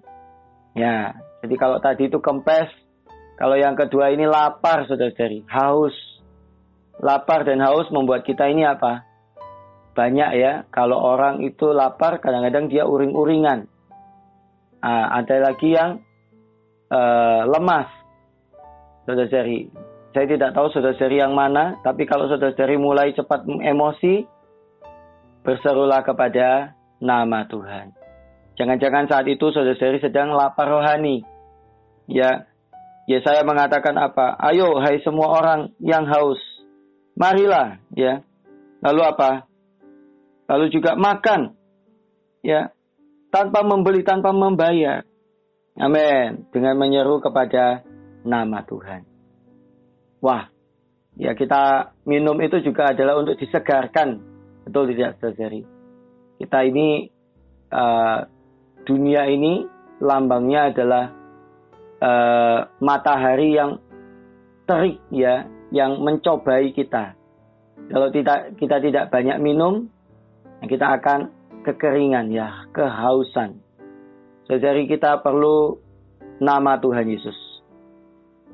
Ya, 0.76 1.16
jadi 1.40 1.54
kalau 1.56 1.80
tadi 1.80 2.12
itu 2.12 2.20
kempes, 2.20 2.68
kalau 3.36 3.56
yang 3.56 3.76
kedua 3.76 4.12
ini 4.12 4.24
lapar, 4.28 4.84
saudara-saudari, 4.88 5.44
haus. 5.48 5.96
Lapar 6.96 7.44
dan 7.44 7.60
haus 7.60 7.88
membuat 7.92 8.24
kita 8.24 8.48
ini 8.48 8.64
apa? 8.64 9.04
Banyak 9.92 10.30
ya, 10.36 10.52
kalau 10.72 10.96
orang 10.96 11.44
itu 11.44 11.72
lapar, 11.72 12.20
kadang-kadang 12.20 12.68
dia 12.68 12.88
uring-uringan. 12.88 13.68
Nah, 14.80 15.06
ada 15.12 15.36
lagi 15.52 15.72
yang 15.72 16.00
uh, 16.92 17.42
lemas, 17.48 17.88
saudara-saudari. 19.04 19.68
Saya 20.16 20.26
tidak 20.32 20.56
tahu 20.56 20.72
saudara-saudari 20.72 21.20
yang 21.20 21.36
mana, 21.36 21.76
tapi 21.84 22.08
kalau 22.08 22.28
saudara-saudari 22.28 22.80
mulai 22.80 23.12
cepat 23.12 23.44
emosi, 23.44 24.24
berserulah 25.46 26.02
kepada 26.02 26.74
nama 26.98 27.46
Tuhan. 27.46 27.94
Jangan-jangan 28.58 29.06
saat 29.06 29.30
itu 29.30 29.54
saudara-saudari 29.54 30.02
sedang 30.02 30.34
lapar 30.34 30.66
rohani. 30.66 31.22
Ya, 32.10 32.50
ya 33.06 33.18
saya 33.22 33.46
mengatakan 33.46 33.94
apa? 33.94 34.34
Ayo, 34.42 34.74
hai 34.82 34.98
semua 35.06 35.30
orang 35.38 35.70
yang 35.78 36.02
haus, 36.10 36.42
marilah, 37.14 37.78
ya. 37.94 38.26
Lalu 38.82 39.00
apa? 39.06 39.30
Lalu 40.50 40.66
juga 40.74 40.98
makan, 40.98 41.54
ya, 42.42 42.74
tanpa 43.30 43.62
membeli, 43.62 44.02
tanpa 44.02 44.34
membayar. 44.34 45.06
Amin. 45.76 46.48
Dengan 46.50 46.80
menyeru 46.80 47.20
kepada 47.20 47.84
nama 48.24 48.64
Tuhan. 48.64 49.04
Wah, 50.24 50.48
ya 51.20 51.36
kita 51.36 51.92
minum 52.08 52.40
itu 52.40 52.64
juga 52.64 52.96
adalah 52.96 53.20
untuk 53.20 53.36
disegarkan. 53.36 54.35
Betul 54.66 54.92
tidak, 54.92 55.22
saudari? 55.22 55.62
Kita 56.42 56.66
ini, 56.66 57.06
uh, 57.70 58.18
dunia 58.82 59.30
ini 59.30 59.62
lambangnya 60.02 60.74
adalah 60.74 61.04
uh, 62.02 62.58
matahari 62.82 63.54
yang 63.54 63.78
terik 64.66 64.98
ya, 65.14 65.46
yang 65.70 66.02
mencobai 66.02 66.74
kita. 66.74 67.14
Kalau 67.86 68.10
tidak 68.10 68.58
kita 68.58 68.82
tidak 68.82 69.14
banyak 69.14 69.38
minum, 69.38 69.86
kita 70.66 70.98
akan 70.98 71.30
kekeringan 71.62 72.34
ya, 72.34 72.66
kehausan. 72.74 73.62
Saudari 74.50 74.90
kita 74.90 75.22
perlu 75.22 75.78
nama 76.42 76.78
Tuhan 76.82 77.06
Yesus. 77.06 77.38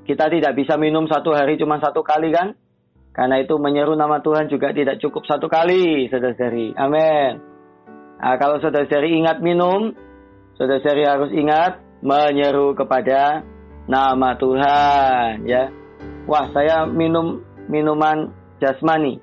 Kita 0.02 0.28
tidak 0.28 0.58
bisa 0.58 0.76
minum 0.76 1.06
satu 1.06 1.32
hari 1.32 1.56
cuma 1.56 1.80
satu 1.80 2.04
kali 2.04 2.34
kan? 2.34 2.52
Karena 3.12 3.44
itu 3.44 3.60
menyeru 3.60 3.92
nama 3.92 4.24
Tuhan 4.24 4.48
juga 4.48 4.72
tidak 4.72 4.96
cukup 5.04 5.28
satu 5.28 5.44
kali, 5.46 6.08
saudara-saudari. 6.08 6.72
Amin. 6.80 7.44
Nah, 8.16 8.34
kalau 8.40 8.56
saudara-saudari 8.64 9.20
ingat 9.20 9.44
minum, 9.44 9.92
saudara-saudari 10.56 11.04
harus 11.04 11.30
ingat 11.36 11.84
menyeru 12.00 12.72
kepada 12.72 13.44
nama 13.84 14.32
Tuhan, 14.40 15.44
ya. 15.44 15.68
Wah, 16.24 16.48
saya 16.56 16.88
minum 16.88 17.44
minuman 17.68 18.32
jasmani. 18.62 19.20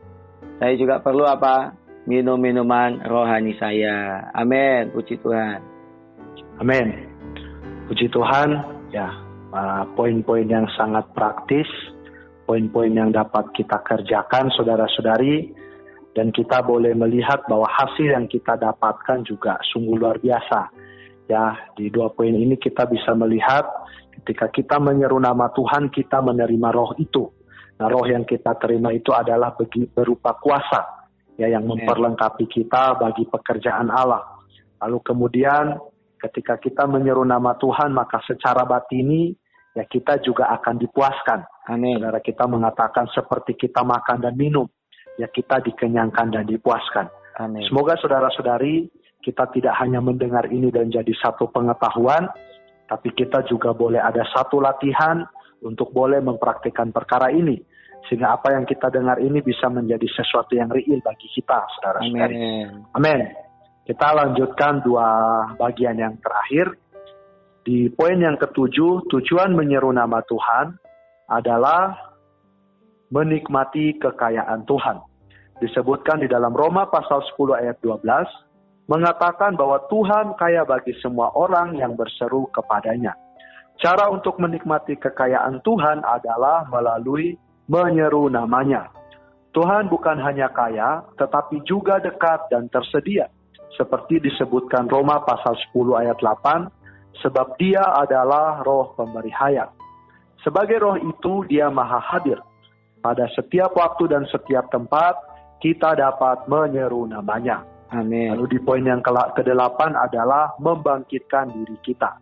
Saya 0.60 0.75
juga 0.75 0.99
perlu 0.99 1.25
apa? 1.25 1.73
Minum 2.06 2.38
minuman 2.38 3.02
rohani 3.08 3.56
saya. 3.58 4.28
Amin. 4.36 4.91
Puji 4.91 5.17
Tuhan. 5.23 5.60
Amin. 6.60 6.88
Puji 7.88 8.12
Tuhan. 8.12 8.49
Ya, 8.91 9.13
uh, 9.54 9.86
poin-poin 9.93 10.49
yang 10.49 10.65
sangat 10.73 11.06
praktis, 11.13 11.69
poin-poin 12.50 12.90
yang 12.90 13.14
dapat 13.14 13.54
kita 13.54 13.78
kerjakan, 13.86 14.50
saudara-saudari, 14.58 15.54
dan 16.18 16.34
kita 16.34 16.66
boleh 16.66 16.98
melihat 16.98 17.46
bahwa 17.46 17.70
hasil 17.70 18.10
yang 18.10 18.26
kita 18.26 18.58
dapatkan 18.58 19.22
juga 19.22 19.62
sungguh 19.70 19.94
luar 19.94 20.18
biasa. 20.18 20.74
Ya, 21.30 21.54
di 21.78 21.94
dua 21.94 22.10
poin 22.10 22.34
ini 22.34 22.58
kita 22.58 22.90
bisa 22.90 23.14
melihat 23.14 23.70
ketika 24.18 24.50
kita 24.50 24.82
menyeru 24.82 25.22
nama 25.22 25.54
Tuhan, 25.54 25.94
kita 25.94 26.26
menerima 26.26 26.74
roh 26.74 26.98
itu. 26.98 27.30
Nah, 27.78 27.86
roh 27.86 28.10
yang 28.10 28.26
kita 28.26 28.58
terima 28.58 28.90
itu 28.98 29.14
adalah 29.14 29.54
berupa 29.94 30.34
kuasa, 30.42 31.06
ya, 31.38 31.54
yang 31.54 31.70
memperlengkapi 31.70 32.50
kita 32.50 32.98
bagi 32.98 33.30
pekerjaan 33.30 33.94
Allah. 33.94 34.26
Lalu 34.82 34.98
kemudian 35.06 35.78
ketika 36.18 36.58
kita 36.58 36.90
menyeru 36.90 37.22
nama 37.22 37.54
Tuhan, 37.62 37.94
maka 37.94 38.26
secara 38.26 38.66
batini 38.66 39.38
ya 39.77 39.84
kita 39.86 40.21
juga 40.21 40.49
akan 40.60 40.82
dipuaskan. 40.82 41.39
Amin. 41.69 41.97
Saudara 42.01 42.19
kita 42.21 42.45
mengatakan 42.49 43.05
seperti 43.13 43.53
kita 43.53 43.86
makan 43.86 44.23
dan 44.23 44.34
minum, 44.34 44.65
ya 45.21 45.29
kita 45.29 45.62
dikenyangkan 45.62 46.34
dan 46.34 46.45
dipuaskan. 46.49 47.10
Amin. 47.39 47.63
Semoga 47.69 47.95
saudara-saudari 48.01 48.89
kita 49.19 49.51
tidak 49.51 49.75
hanya 49.79 49.99
mendengar 49.99 50.47
ini 50.47 50.71
dan 50.71 50.89
jadi 50.89 51.12
satu 51.19 51.51
pengetahuan, 51.51 52.27
tapi 52.88 53.13
kita 53.13 53.45
juga 53.45 53.75
boleh 53.75 53.99
ada 53.99 54.23
satu 54.32 54.63
latihan 54.63 55.27
untuk 55.62 55.91
boleh 55.91 56.23
mempraktikkan 56.23 56.89
perkara 56.95 57.29
ini. 57.29 57.60
Sehingga 58.08 58.32
apa 58.32 58.55
yang 58.55 58.63
kita 58.63 58.88
dengar 58.89 59.19
ini 59.19 59.43
bisa 59.43 59.67
menjadi 59.67 60.08
sesuatu 60.08 60.55
yang 60.55 60.71
real 60.71 61.03
bagi 61.03 61.27
kita, 61.36 61.67
saudara-saudari. 61.77 62.36
Amin. 62.36 62.67
Amin. 62.95 63.19
Kita 63.84 64.08
lanjutkan 64.15 64.86
dua 64.86 65.08
bagian 65.58 65.97
yang 65.99 66.15
terakhir. 66.21 66.77
Di 67.67 67.91
poin 67.91 68.15
yang 68.15 68.39
ketujuh, 68.39 69.12
tujuan 69.12 69.52
menyeru 69.52 69.91
nama 69.91 70.24
Tuhan 70.24 70.80
adalah 71.28 71.95
menikmati 73.12 74.00
kekayaan 74.00 74.63
Tuhan. 74.63 74.98
Disebutkan 75.60 76.24
di 76.24 76.28
dalam 76.32 76.56
Roma 76.56 76.88
pasal 76.88 77.19
10 77.36 77.60
ayat 77.60 77.78
12, 77.84 78.04
mengatakan 78.88 79.60
bahwa 79.60 79.84
Tuhan 79.91 80.39
kaya 80.39 80.63
bagi 80.63 80.95
semua 81.04 81.36
orang 81.36 81.76
yang 81.76 82.00
berseru 82.00 82.48
kepadanya. 82.56 83.12
Cara 83.80 84.08
untuk 84.08 84.39
menikmati 84.39 84.95
kekayaan 84.95 85.60
Tuhan 85.63 86.04
adalah 86.04 86.63
melalui 86.72 87.36
menyeru 87.67 88.32
namanya. 88.32 88.88
Tuhan 89.52 89.91
bukan 89.91 90.15
hanya 90.24 90.48
kaya, 90.52 91.04
tetapi 91.19 91.60
juga 91.67 92.00
dekat 92.00 92.48
dan 92.52 92.72
tersedia 92.72 93.28
seperti 93.80 94.19
disebutkan 94.19 94.91
Roma 94.91 95.24
pasal 95.24 95.56
10 95.72 95.95
ayat 95.95 96.17
8, 96.19 96.67
sebab 97.22 97.58
dia 97.58 97.82
adalah 97.82 98.62
roh 98.62 98.93
pemberi 98.93 99.34
hayat. 99.34 99.69
Sebagai 100.45 100.80
roh 100.80 100.95
itu 100.95 101.43
dia 101.50 101.67
maha 101.67 102.00
hadir. 102.00 102.39
Pada 103.00 103.28
setiap 103.36 103.76
waktu 103.76 104.12
dan 104.12 104.24
setiap 104.28 104.67
tempat 104.72 105.15
kita 105.60 105.95
dapat 105.95 106.48
menyeru 106.48 107.08
namanya. 107.08 107.63
Amin. 107.89 108.38
Lalu 108.38 108.56
di 108.56 108.60
poin 108.62 108.84
yang 108.86 109.02
ke-8 109.02 109.80
adalah 109.98 110.54
membangkitkan 110.62 111.52
diri 111.52 111.76
kita. 111.82 112.22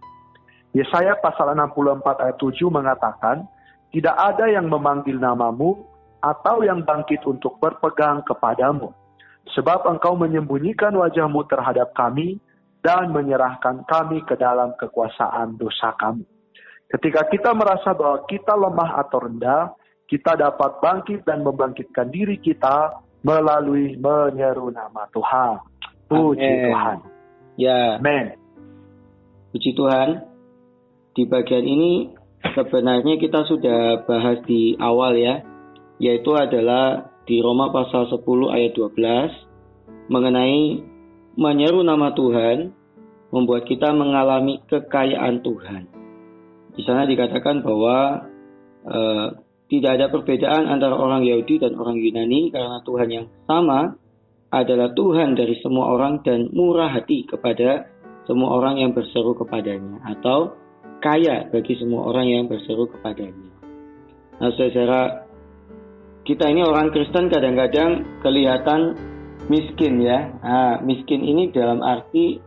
Yesaya 0.73 1.17
pasal 1.19 1.53
64 1.57 2.23
ayat 2.23 2.37
7 2.39 2.69
mengatakan, 2.69 3.45
tidak 3.91 4.15
ada 4.15 4.45
yang 4.47 4.69
memanggil 4.69 5.17
namamu 5.17 5.81
atau 6.21 6.61
yang 6.65 6.85
bangkit 6.85 7.21
untuk 7.25 7.57
berpegang 7.61 8.21
kepadamu 8.25 8.93
sebab 9.55 9.87
engkau 9.87 10.17
menyembunyikan 10.19 10.91
wajahmu 10.91 11.45
terhadap 11.47 11.93
kami 11.95 12.41
dan 12.81 13.11
menyerahkan 13.11 13.83
kami 13.85 14.23
ke 14.23 14.37
dalam 14.37 14.73
kekuasaan 14.77 15.57
dosa 15.57 15.93
kami. 15.97 16.23
Ketika 16.87 17.27
kita 17.27 17.51
merasa 17.51 17.91
bahwa 17.91 18.23
kita 18.29 18.55
lemah 18.55 19.03
atau 19.03 19.27
rendah, 19.27 19.75
kita 20.07 20.39
dapat 20.39 20.79
bangkit 20.79 21.27
dan 21.27 21.43
membangkitkan 21.43 22.07
diri 22.07 22.39
kita 22.39 23.03
melalui 23.27 23.99
menyeru 23.99 24.71
nama 24.71 25.03
Tuhan. 25.11 25.59
Puji 26.07 26.47
Amen. 26.47 26.63
Tuhan. 26.71 26.97
Ya. 27.59 27.99
Amen. 27.99 28.25
Puji 29.51 29.75
Tuhan. 29.75 30.09
di 31.17 31.25
bagian 31.25 31.65
ini 31.65 32.13
sebenarnya 32.53 33.17
kita 33.17 33.41
sudah 33.49 34.05
bahas 34.05 34.37
di 34.45 34.77
awal 34.77 35.17
ya, 35.17 35.41
yaitu 35.97 36.29
adalah 36.37 37.09
di 37.25 37.41
Roma 37.41 37.73
pasal 37.73 38.05
10 38.05 38.21
ayat 38.53 38.77
12 38.77 40.13
mengenai 40.13 40.77
menyeru 41.37 41.85
nama 41.85 42.11
Tuhan 42.17 42.73
membuat 43.29 43.69
kita 43.69 43.93
mengalami 43.93 44.59
kekayaan 44.65 45.45
Tuhan. 45.45 45.83
Di 46.73 46.81
sana 46.81 47.05
dikatakan 47.05 47.61
bahwa 47.61 48.27
uh, 48.85 49.27
tidak 49.67 49.91
ada 49.99 50.05
perbedaan 50.09 50.65
antara 50.65 50.95
orang 50.97 51.27
Yahudi 51.27 51.61
dan 51.61 51.77
orang 51.77 51.99
Yunani 51.99 52.49
karena 52.49 52.81
Tuhan 52.81 53.09
yang 53.11 53.27
sama 53.45 53.99
adalah 54.47 54.95
Tuhan 54.95 55.35
dari 55.35 55.59
semua 55.59 55.91
orang 55.91 56.23
dan 56.23 56.47
murah 56.55 56.87
hati 56.87 57.27
kepada 57.27 57.85
semua 58.23 58.55
orang 58.55 58.79
yang 58.79 58.91
berseru 58.95 59.35
kepadanya 59.35 59.99
atau 60.07 60.55
kaya 61.03 61.51
bagi 61.51 61.75
semua 61.75 62.07
orang 62.07 62.31
yang 62.31 62.43
berseru 62.47 62.87
kepadanya. 62.87 63.51
Nah, 64.39 64.51
saudara, 64.55 65.27
kita 66.23 66.47
ini 66.47 66.63
orang 66.63 66.95
Kristen 66.95 67.27
kadang-kadang 67.27 68.21
kelihatan 68.23 68.95
miskin 69.47 69.99
ya. 70.03 70.37
Nah, 70.39 70.79
miskin 70.83 71.23
ini 71.23 71.51
dalam 71.51 71.83
arti 71.83 72.39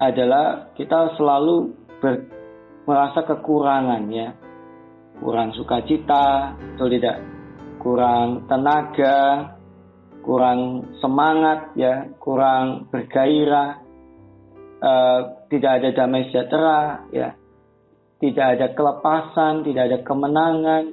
adalah 0.00 0.74
kita 0.76 1.16
selalu 1.16 1.72
ber, 2.00 2.14
merasa 2.84 3.24
kekurangan 3.24 4.02
ya. 4.12 4.28
Kurang 5.22 5.54
sukacita, 5.54 6.58
atau 6.58 6.90
tidak? 6.90 7.22
Kurang 7.78 8.50
tenaga, 8.50 9.56
kurang 10.26 10.90
semangat 10.98 11.72
ya, 11.78 12.10
kurang 12.18 12.90
bergairah, 12.90 13.78
uh, 14.82 15.20
tidak 15.46 15.70
ada 15.78 15.88
damai 15.94 16.26
sejahtera 16.28 17.06
ya 17.14 17.38
tidak 18.24 18.46
ada 18.56 18.66
kelepasan, 18.72 19.68
tidak 19.68 19.82
ada 19.92 19.98
kemenangan, 20.00 20.84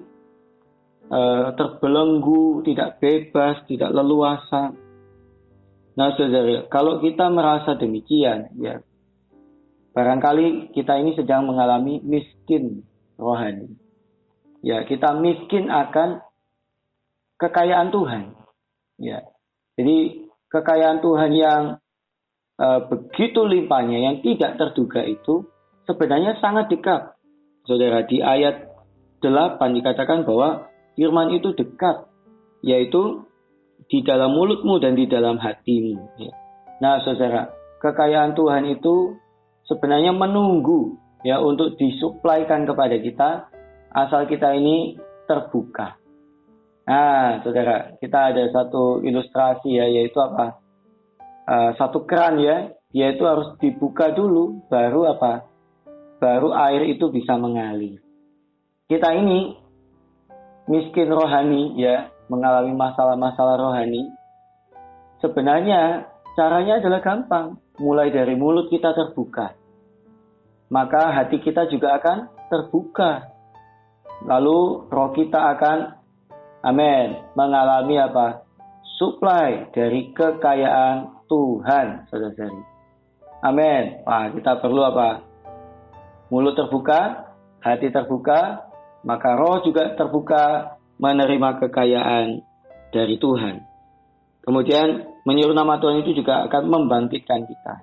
e, 1.07 1.19
terbelenggu, 1.55 2.59
tidak 2.67 2.99
bebas, 2.99 3.63
tidak 3.71 3.95
leluasa. 3.95 4.75
Nah, 5.97 6.15
saudara, 6.15 6.67
kalau 6.71 7.03
kita 7.03 7.27
merasa 7.27 7.75
demikian, 7.75 8.51
ya, 8.59 8.79
barangkali 9.91 10.71
kita 10.71 10.99
ini 11.03 11.15
sedang 11.19 11.47
mengalami 11.47 11.99
miskin 11.99 12.87
rohani. 13.19 13.75
Ya, 14.63 14.87
kita 14.87 15.17
miskin 15.19 15.67
akan 15.67 16.23
kekayaan 17.41 17.91
Tuhan. 17.91 18.23
Ya, 19.01 19.25
jadi 19.75 20.29
kekayaan 20.53 21.01
Tuhan 21.01 21.31
yang 21.33 21.63
e, 22.55 22.67
begitu 22.87 23.41
limpahnya, 23.43 23.97
yang 23.97 24.15
tidak 24.21 24.61
terduga 24.61 25.01
itu 25.01 25.49
sebenarnya 25.89 26.37
sangat 26.37 26.69
dekat 26.69 27.17
Saudara, 27.61 28.01
di 28.09 28.17
ayat 28.25 28.73
8 29.21 29.61
dikatakan 29.77 30.25
bahwa 30.25 30.65
firman 30.97 31.29
itu 31.37 31.53
dekat, 31.53 32.09
yaitu 32.65 33.21
di 33.87 34.03
dalam 34.05 34.33
mulutmu 34.33 34.77
dan 34.77 34.93
di 34.93 35.05
dalam 35.09 35.39
hatimu. 35.41 35.97
Ya. 36.19 36.33
Nah, 36.81 37.01
saudara, 37.05 37.53
kekayaan 37.81 38.33
Tuhan 38.33 38.69
itu 38.69 39.17
sebenarnya 39.69 40.13
menunggu 40.13 40.97
ya 41.21 41.37
untuk 41.41 41.77
disuplaikan 41.77 42.65
kepada 42.65 42.97
kita 42.97 43.29
asal 43.93 44.25
kita 44.25 44.53
ini 44.57 44.97
terbuka. 45.29 45.97
Nah, 46.85 47.39
saudara, 47.45 47.95
kita 48.01 48.33
ada 48.33 48.43
satu 48.49 49.05
ilustrasi 49.05 49.69
ya, 49.69 49.85
yaitu 49.87 50.17
apa? 50.17 50.59
Uh, 51.45 51.71
satu 51.77 52.03
keran 52.09 52.41
ya, 52.41 52.73
yaitu 52.91 53.23
harus 53.23 53.53
dibuka 53.61 54.11
dulu, 54.11 54.65
baru 54.67 55.15
apa? 55.15 55.51
baru 56.21 56.53
air 56.53 56.85
itu 56.85 57.09
bisa 57.09 57.33
mengalir. 57.41 57.97
Kita 58.85 59.09
ini 59.17 59.57
miskin 60.69 61.09
rohani 61.09 61.81
ya, 61.81 62.13
mengalami 62.31 62.71
masalah-masalah 62.71 63.59
rohani. 63.59 64.07
Sebenarnya 65.19 66.07
caranya 66.39 66.79
adalah 66.79 67.03
gampang, 67.03 67.59
mulai 67.83 68.07
dari 68.07 68.39
mulut 68.39 68.71
kita 68.71 68.95
terbuka. 68.95 69.51
Maka 70.71 71.11
hati 71.11 71.43
kita 71.43 71.67
juga 71.67 71.99
akan 71.99 72.31
terbuka. 72.47 73.27
Lalu 74.23 74.87
roh 74.87 75.11
kita 75.11 75.59
akan 75.59 75.99
amin, 76.63 77.35
mengalami 77.35 77.99
apa? 77.99 78.47
Supply 78.95 79.75
dari 79.75 80.15
kekayaan 80.15 81.27
Tuhan, 81.27 82.07
saudara-saudari. 82.07 82.63
Amin. 83.43 83.83
Wah, 84.07 84.31
kita 84.31 84.61
perlu 84.61 84.85
apa? 84.85 85.31
mulut 86.31 86.55
terbuka, 86.55 87.27
hati 87.59 87.91
terbuka, 87.91 88.71
maka 89.03 89.35
roh 89.35 89.59
juga 89.67 89.93
terbuka 89.99 90.79
menerima 91.01 91.49
kekayaan 91.65 92.45
dari 92.93 93.17
Tuhan. 93.17 93.65
Kemudian 94.45 95.17
menyuruh 95.25 95.57
nama 95.57 95.81
Tuhan 95.81 96.05
itu 96.05 96.21
juga 96.21 96.45
akan 96.45 96.63
membangkitkan 96.69 97.45
kita. 97.45 97.75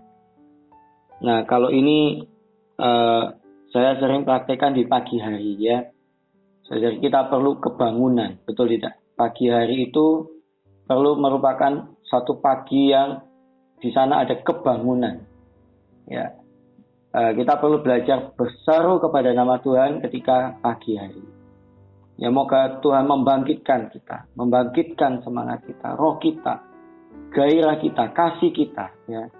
Nah 1.27 1.43
kalau 1.51 1.75
ini 1.75 2.23
uh, 2.79 3.35
saya 3.75 3.99
sering 3.99 4.23
praktekkan 4.23 4.73
di 4.75 4.87
pagi 4.87 5.19
hari 5.19 5.59
ya. 5.59 5.83
Jadi 6.69 7.01
kita 7.01 7.33
perlu 7.33 7.59
kebangunan, 7.65 8.45
betul 8.45 8.69
tidak? 8.69 9.01
Pagi 9.17 9.49
hari 9.49 9.89
itu 9.89 10.29
perlu 10.85 11.17
merupakan 11.17 11.97
satu 12.05 12.45
pagi 12.45 12.93
yang 12.93 13.25
di 13.81 13.89
sana 13.89 14.21
ada 14.21 14.37
kebangunan. 14.45 15.17
Ya, 16.05 16.39
Eh, 17.09 17.33
kita 17.41 17.57
perlu 17.57 17.81
belajar 17.81 18.37
berseru 18.37 19.01
kepada 19.01 19.33
nama 19.33 19.57
Tuhan 19.65 20.05
ketika 20.05 20.61
pagi 20.61 20.93
hari. 21.01 21.25
Ya 22.19 22.35
moga 22.35 22.83
Tuhan 22.83 23.07
membangkitkan 23.07 23.95
kita, 23.95 24.27
membangkitkan 24.35 25.23
semangat 25.23 25.63
kita, 25.63 25.95
roh 25.95 26.19
kita, 26.19 26.67
gairah 27.31 27.79
kita, 27.79 28.11
kasih 28.11 28.51
kita, 28.51 28.91
ya, 29.07 29.31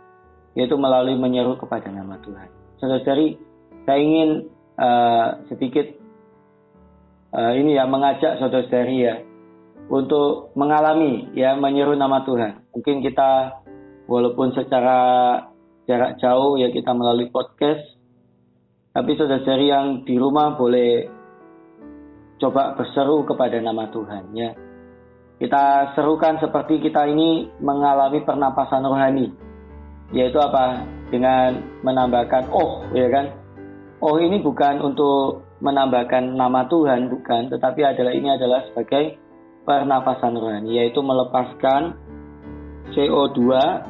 yaitu 0.55 0.79
melalui 0.79 1.19
menyeru 1.19 1.59
kepada 1.59 1.91
nama 1.91 2.23
Tuhan. 2.23 2.47
Saudari, 2.79 3.35
saya 3.83 3.99
ingin 3.99 4.47
uh, 4.79 5.43
sedikit 5.51 5.91
uh, 7.35 7.51
ini 7.59 7.75
ya 7.75 7.91
mengajak 7.91 8.39
saudari 8.39 9.11
ya 9.11 9.27
untuk 9.91 10.55
mengalami 10.55 11.35
ya 11.35 11.59
menyeru 11.59 11.99
nama 11.99 12.23
Tuhan. 12.23 12.63
Mungkin 12.79 13.03
kita 13.03 13.59
walaupun 14.07 14.55
secara 14.55 14.99
jarak 15.91 16.23
jauh 16.23 16.55
ya 16.63 16.71
kita 16.71 16.95
melalui 16.95 17.27
podcast. 17.27 17.83
Tapi 18.95 19.19
saudara-saudari 19.19 19.67
yang 19.67 19.87
di 20.07 20.15
rumah 20.15 20.55
boleh 20.55 21.18
coba 22.39 22.75
berseru 22.79 23.27
kepada 23.27 23.59
nama 23.59 23.91
Tuhan 23.91 24.35
ya. 24.35 24.51
Kita 25.39 25.95
serukan 25.95 26.43
seperti 26.43 26.83
kita 26.83 27.07
ini 27.07 27.47
mengalami 27.63 28.27
pernapasan 28.27 28.83
rohani. 28.83 29.31
Yaitu 30.11 30.39
apa? 30.43 30.83
Dengan 31.15 31.63
menambahkan 31.87 32.51
oh 32.51 32.91
ya 32.91 33.07
kan. 33.07 33.27
Oh 34.03 34.19
ini 34.19 34.43
bukan 34.43 34.83
untuk 34.83 35.47
menambahkan 35.59 36.39
nama 36.39 36.71
Tuhan 36.71 37.11
bukan, 37.11 37.51
tetapi 37.51 37.83
adalah 37.83 38.15
ini 38.15 38.31
adalah 38.31 38.63
sebagai 38.71 39.19
pernapasan 39.67 40.39
rohani 40.39 40.81
yaitu 40.81 41.03
melepaskan 41.03 41.99
CO2 42.97 43.41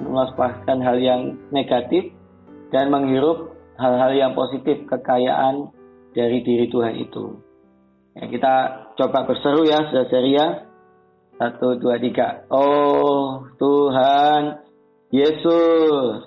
melepaskan 0.02 0.82
hal 0.82 0.98
yang 0.98 1.38
negatif 1.54 2.10
dan 2.74 2.90
menghirup 2.90 3.54
hal-hal 3.78 4.10
yang 4.10 4.32
positif 4.34 4.82
kekayaan 4.90 5.70
dari 6.12 6.42
diri 6.42 6.66
Tuhan 6.66 6.98
itu. 6.98 7.47
Ya, 8.18 8.26
kita 8.26 8.54
coba 8.98 9.30
berseru 9.30 9.62
ya 9.62 9.78
saudara 9.94 10.26
ya. 10.26 10.46
Satu, 11.38 11.78
dua, 11.78 12.02
tiga. 12.02 12.42
Oh 12.50 13.46
Tuhan 13.62 14.58
Yesus. 15.14 16.26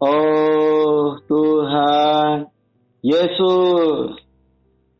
Oh 0.00 1.20
Tuhan 1.28 2.48
Yesus. 3.04 4.16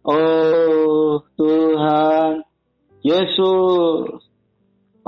Oh 0.04 1.24
Tuhan 1.40 2.44
Yesus. 3.00 4.20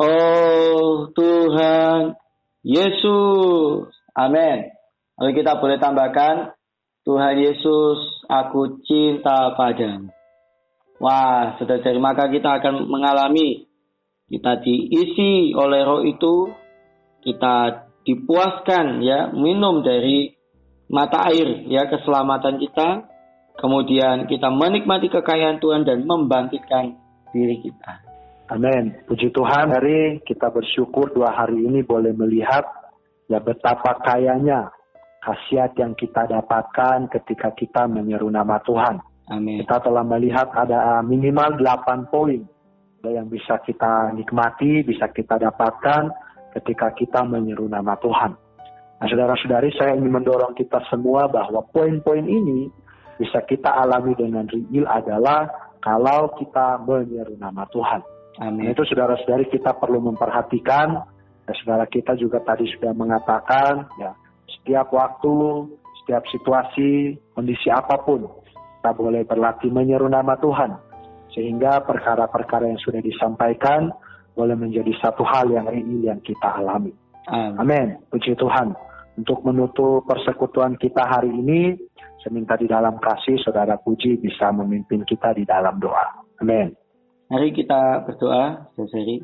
Oh 0.01 1.13
Tuhan 1.13 2.17
Yesus. 2.65 3.93
Amin. 4.17 4.73
Lalu 5.21 5.45
kita 5.45 5.61
boleh 5.61 5.77
tambahkan, 5.77 6.57
Tuhan 7.05 7.37
Yesus, 7.37 8.01
aku 8.33 8.81
cinta 8.89 9.53
padamu. 9.61 10.16
Wah, 10.97 11.61
sudah 11.61 11.77
dari 11.85 12.01
maka 12.01 12.33
kita 12.33 12.61
akan 12.61 12.89
mengalami 12.89 13.69
kita 14.27 14.59
diisi 14.59 15.53
oleh 15.55 15.87
roh 15.87 16.03
itu, 16.03 16.51
kita 17.23 17.87
dipuaskan 18.03 19.05
ya, 19.05 19.31
minum 19.31 19.85
dari 19.85 20.35
mata 20.91 21.27
air 21.31 21.67
ya 21.69 21.87
keselamatan 21.91 22.59
kita, 22.59 23.07
kemudian 23.59 24.27
kita 24.27 24.49
menikmati 24.51 25.11
kekayaan 25.11 25.59
Tuhan 25.63 25.83
dan 25.85 26.07
membangkitkan 26.07 26.97
diri 27.31 27.61
kita. 27.61 28.03
Amin. 28.47 28.95
Puji 29.11 29.35
Tuhan, 29.35 29.75
hari 29.75 30.23
kita 30.23 30.55
bersyukur 30.55 31.11
dua 31.11 31.35
hari 31.35 31.67
ini 31.67 31.83
boleh 31.83 32.15
melihat 32.15 32.63
ya 33.27 33.43
betapa 33.43 33.99
kayanya 34.07 34.71
khasiat 35.19 35.75
yang 35.75 35.99
kita 35.99 36.31
dapatkan 36.31 37.11
ketika 37.11 37.51
kita 37.59 37.91
menyeru 37.91 38.31
nama 38.31 38.63
Tuhan. 38.63 39.03
Amin. 39.31 39.63
Kita 39.67 39.83
telah 39.83 40.07
melihat 40.07 40.51
ada 40.55 41.03
minimal 41.03 41.59
8 41.59 42.13
poin 42.13 42.41
yang 43.07 43.31
bisa 43.31 43.63
kita 43.63 44.11
nikmati, 44.15 44.83
bisa 44.83 45.07
kita 45.11 45.39
dapatkan 45.39 46.11
ketika 46.59 46.91
kita 46.95 47.23
menyeru 47.23 47.71
nama 47.71 47.95
Tuhan. 48.03 48.35
Nah, 48.97 49.07
saudara-saudari, 49.07 49.71
saya 49.77 49.93
ingin 49.95 50.09
mendorong 50.09 50.57
kita 50.57 50.81
semua 50.89 51.29
bahwa 51.29 51.63
poin-poin 51.71 52.25
ini 52.25 52.73
bisa 53.21 53.45
kita 53.45 53.69
alami 53.69 54.17
dengan 54.17 54.49
real 54.49 54.89
adalah 54.89 55.47
kalau 55.85 56.33
kita 56.41 56.81
menyeru 56.83 57.37
nama 57.37 57.69
Tuhan. 57.71 58.01
Amin. 58.41 58.69
Nah, 58.69 58.73
itu 58.73 58.83
saudara-saudari 58.89 59.53
kita 59.53 59.77
perlu 59.77 60.01
memperhatikan, 60.01 61.05
ya, 61.45 61.53
saudara 61.63 61.85
kita 61.87 62.17
juga 62.17 62.41
tadi 62.41 62.65
sudah 62.73 62.93
mengatakan, 62.97 63.85
ya 64.01 64.17
setiap 64.59 64.91
waktu, 64.91 65.69
setiap 66.03 66.25
situasi, 66.33 67.21
kondisi 67.37 67.69
apa 67.69 68.01
pun, 68.01 68.27
kita 68.87 69.03
boleh 69.03 69.27
berlatih 69.27 69.75
menyeru 69.75 70.07
nama 70.07 70.39
Tuhan. 70.39 70.79
Sehingga 71.35 71.83
perkara-perkara 71.83 72.71
yang 72.71 72.79
sudah 72.79 73.03
disampaikan 73.03 73.91
boleh 74.39 74.55
menjadi 74.55 74.95
satu 75.03 75.27
hal 75.27 75.51
yang 75.51 75.67
real 75.67 76.15
yang 76.15 76.23
kita 76.23 76.55
alami. 76.55 76.95
Amin. 77.59 77.99
Puji 78.15 78.39
Tuhan. 78.39 78.79
Untuk 79.19 79.43
menutup 79.43 80.07
persekutuan 80.07 80.79
kita 80.79 81.03
hari 81.03 81.35
ini, 81.35 81.75
saya 82.23 82.31
minta 82.31 82.55
di 82.55 82.71
dalam 82.71 83.03
kasih 83.03 83.43
saudara 83.43 83.75
Puji 83.75 84.23
bisa 84.23 84.55
memimpin 84.55 85.03
kita 85.03 85.35
di 85.35 85.43
dalam 85.43 85.83
doa. 85.83 86.23
Amin. 86.39 86.71
Mari 87.27 87.51
kita 87.51 88.07
berdoa, 88.07 88.71
Saudari. 88.79 89.19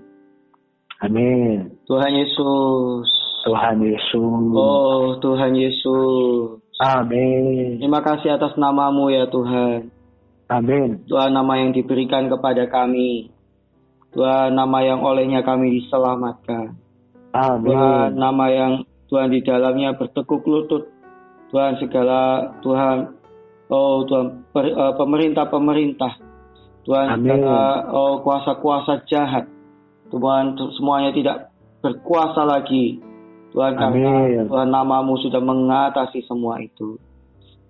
Amin. 1.06 1.70
Tuhan 1.86 2.10
Yesus. 2.18 3.06
Tuhan 3.46 3.78
Yesus. 3.78 4.42
Oh, 4.58 5.22
Tuhan 5.22 5.54
Yesus. 5.54 6.61
Amin. 6.82 7.78
Terima 7.78 8.02
kasih 8.02 8.34
atas 8.34 8.58
namamu 8.58 9.06
ya 9.14 9.30
Tuhan. 9.30 9.86
Amin. 10.50 11.06
Tuhan 11.06 11.30
nama 11.30 11.62
yang 11.62 11.70
diberikan 11.70 12.26
kepada 12.26 12.66
kami. 12.66 13.30
Tuhan 14.10 14.52
nama 14.58 14.82
yang 14.82 15.00
olehnya 15.00 15.46
kami 15.46 15.78
diselamatkan. 15.78 16.74
Amin. 17.32 17.70
Tuhan 17.70 18.18
nama 18.18 18.46
yang 18.50 18.72
Tuhan 19.06 19.30
di 19.30 19.40
dalamnya 19.46 19.94
bertekuk 19.94 20.42
lutut. 20.42 20.90
Tuhan 21.54 21.78
segala 21.78 22.50
Tuhan 22.64 23.14
oh 23.70 24.02
Tuhan 24.04 24.26
eh, 24.58 24.94
pemerintah-pemerintah. 24.98 26.12
Tuhan 26.82 27.06
Amin. 27.14 27.30
segala 27.30 27.86
oh 27.94 28.20
kuasa-kuasa 28.26 29.06
jahat. 29.06 29.46
Tuhan 30.10 30.58
semuanya 30.76 31.14
tidak 31.14 31.54
berkuasa 31.78 32.42
lagi. 32.42 33.11
Tuhan 33.52 33.76
karena 33.76 34.48
Tuhan 34.48 34.68
namamu 34.72 35.20
sudah 35.20 35.40
mengatasi 35.44 36.24
semua 36.24 36.56
itu. 36.64 36.96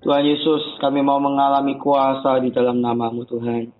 Tuhan 0.02 0.22
Yesus 0.22 0.78
kami 0.78 1.02
mau 1.02 1.18
mengalami 1.18 1.78
kuasa 1.78 2.38
di 2.42 2.54
dalam 2.54 2.78
namamu 2.78 3.26
Tuhan. 3.26 3.70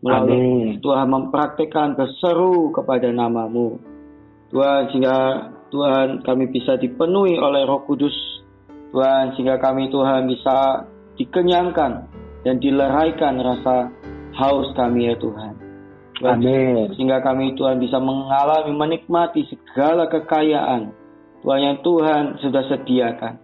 Melalui 0.00 0.34
Amin. 0.34 0.82
Tuhan 0.82 1.06
mempraktekkan 1.10 1.98
berseru 1.98 2.70
kepada 2.74 3.10
namamu. 3.10 3.78
Tuhan 4.50 4.90
sehingga 4.90 5.18
Tuhan 5.70 6.26
kami 6.26 6.50
bisa 6.50 6.78
dipenuhi 6.78 7.38
oleh 7.38 7.66
Roh 7.66 7.82
Kudus. 7.86 8.14
Tuhan 8.90 9.38
sehingga 9.38 9.62
kami 9.62 9.90
Tuhan 9.90 10.26
bisa 10.26 10.86
dikenyangkan 11.14 11.92
dan 12.42 12.56
dileraikan 12.58 13.38
rasa 13.38 13.90
haus 14.34 14.74
kami 14.74 15.10
ya 15.10 15.14
Tuhan. 15.18 15.54
Tuhan 16.18 16.38
Amin. 16.42 16.90
Sehingga 16.98 17.22
kami 17.22 17.54
Tuhan 17.54 17.78
bisa 17.78 18.02
mengalami 18.02 18.74
menikmati 18.74 19.46
segala 19.46 20.10
kekayaan 20.10 20.99
Tuhan 21.40 21.60
yang 21.60 21.76
Tuhan 21.80 22.22
sudah 22.44 22.62
sediakan. 22.68 23.34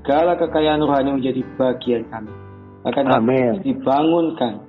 Segala 0.00 0.36
kekayaan 0.40 0.80
rohani 0.80 1.20
menjadi 1.20 1.42
bagian 1.60 2.08
kami. 2.08 2.32
Bahkan 2.86 3.04
kami 3.06 3.36
dibangunkan. 3.66 4.64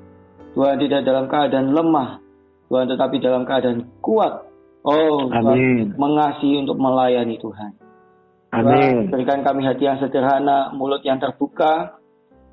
Tuhan 0.58 0.76
tidak 0.82 1.02
dalam 1.06 1.26
keadaan 1.30 1.72
lemah. 1.72 2.20
Tuhan 2.68 2.90
tetapi 2.90 3.16
dalam 3.24 3.48
keadaan 3.48 3.88
kuat 4.02 4.48
Oh, 4.88 5.28
Amin. 5.28 5.92
mengasihi 6.00 6.64
untuk 6.64 6.80
melayani 6.80 7.36
Tuhan. 7.36 7.76
Amin. 8.56 8.64
Tuhan, 8.64 9.12
berikan 9.12 9.44
kami 9.44 9.68
hati 9.68 9.84
yang 9.84 10.00
sederhana, 10.00 10.72
mulut 10.72 11.04
yang 11.04 11.20
terbuka. 11.20 12.00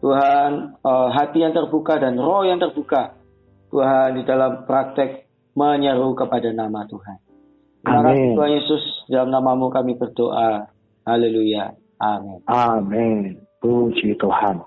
Tuhan, 0.03 0.75
uh, 0.83 1.09
hati 1.15 1.47
yang 1.47 1.55
terbuka 1.55 2.03
dan 2.03 2.19
roh 2.19 2.43
yang 2.43 2.59
terbuka. 2.59 3.15
Tuhan 3.71 4.19
di 4.19 4.27
dalam 4.27 4.67
praktek 4.67 5.31
menyeru 5.55 6.19
kepada 6.19 6.51
nama 6.51 6.83
Tuhan. 6.91 7.23
Terima 7.85 8.01
kasih 8.01 8.29
Tuhan 8.33 8.53
Yesus, 8.57 8.85
dalam 9.13 9.29
namamu 9.29 9.69
kami 9.69 9.93
berdoa. 10.01 10.73
Haleluya. 11.05 11.77
Amin. 12.01 12.41
Amin. 12.49 13.23
Puji 13.61 14.17
Tuhan. 14.17 14.65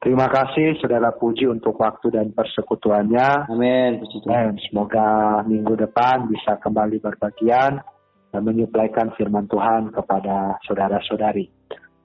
Terima 0.00 0.32
kasih 0.32 0.80
saudara 0.80 1.12
Puji 1.12 1.44
untuk 1.50 1.76
waktu 1.76 2.08
dan 2.14 2.32
persekutuannya. 2.32 3.50
Amin. 3.50 4.00
Dan 4.24 4.56
semoga 4.70 5.42
minggu 5.44 5.76
depan 5.76 6.30
bisa 6.30 6.56
kembali 6.56 7.02
berbagian 7.02 7.82
dan 8.30 8.40
menyuplaikan 8.46 9.12
firman 9.18 9.50
Tuhan 9.50 9.90
kepada 9.90 10.56
saudara-saudari. 10.64 11.50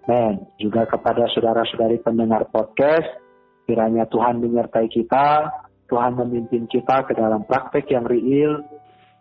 Amin. 0.10 0.42
Juga 0.58 0.90
kepada 0.90 1.30
saudara-saudari 1.32 2.02
pendengar 2.02 2.50
podcast, 2.50 3.08
kiranya 3.70 4.10
Tuhan 4.10 4.42
menyertai 4.42 4.90
kita, 4.90 5.54
Tuhan 5.86 6.18
memimpin 6.18 6.66
kita 6.66 7.06
ke 7.06 7.14
dalam 7.14 7.46
praktek 7.46 7.94
yang 7.94 8.10
real 8.10 8.66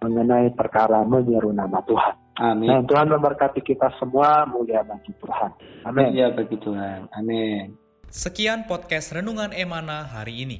mengenai 0.04 0.52
perkara 0.52 1.00
menyeru 1.08 1.50
nama 1.56 1.80
Tuhan. 1.88 2.14
Amin. 2.34 2.68
Dan 2.68 2.84
Tuhan 2.84 3.08
memberkati 3.08 3.64
kita 3.64 3.88
semua, 3.96 4.44
mulia 4.44 4.84
bagi 4.84 5.16
Tuhan. 5.16 5.50
Amin. 5.88 6.12
Mulia 6.12 6.28
bagi 6.34 6.56
Tuhan. 6.60 7.08
Amin. 7.16 7.64
Sekian 8.12 8.68
podcast 8.68 9.16
Renungan 9.16 9.56
Emana 9.56 10.04
hari 10.04 10.44
ini. 10.44 10.58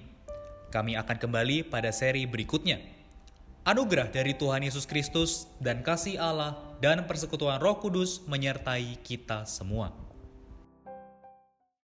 Kami 0.73 0.99
akan 0.99 1.17
kembali 1.21 1.71
pada 1.71 1.93
seri 1.95 2.27
berikutnya. 2.27 2.83
Anugerah 3.65 4.11
dari 4.11 4.37
Tuhan 4.37 4.61
Yesus 4.67 4.85
Kristus 4.85 5.49
dan 5.63 5.81
kasih 5.81 6.21
Allah 6.21 6.59
dan 6.83 7.07
persekutuan 7.09 7.63
Roh 7.63 7.81
Kudus 7.81 8.21
menyertai 8.27 9.01
kita 9.01 9.49
semua. 9.49 10.04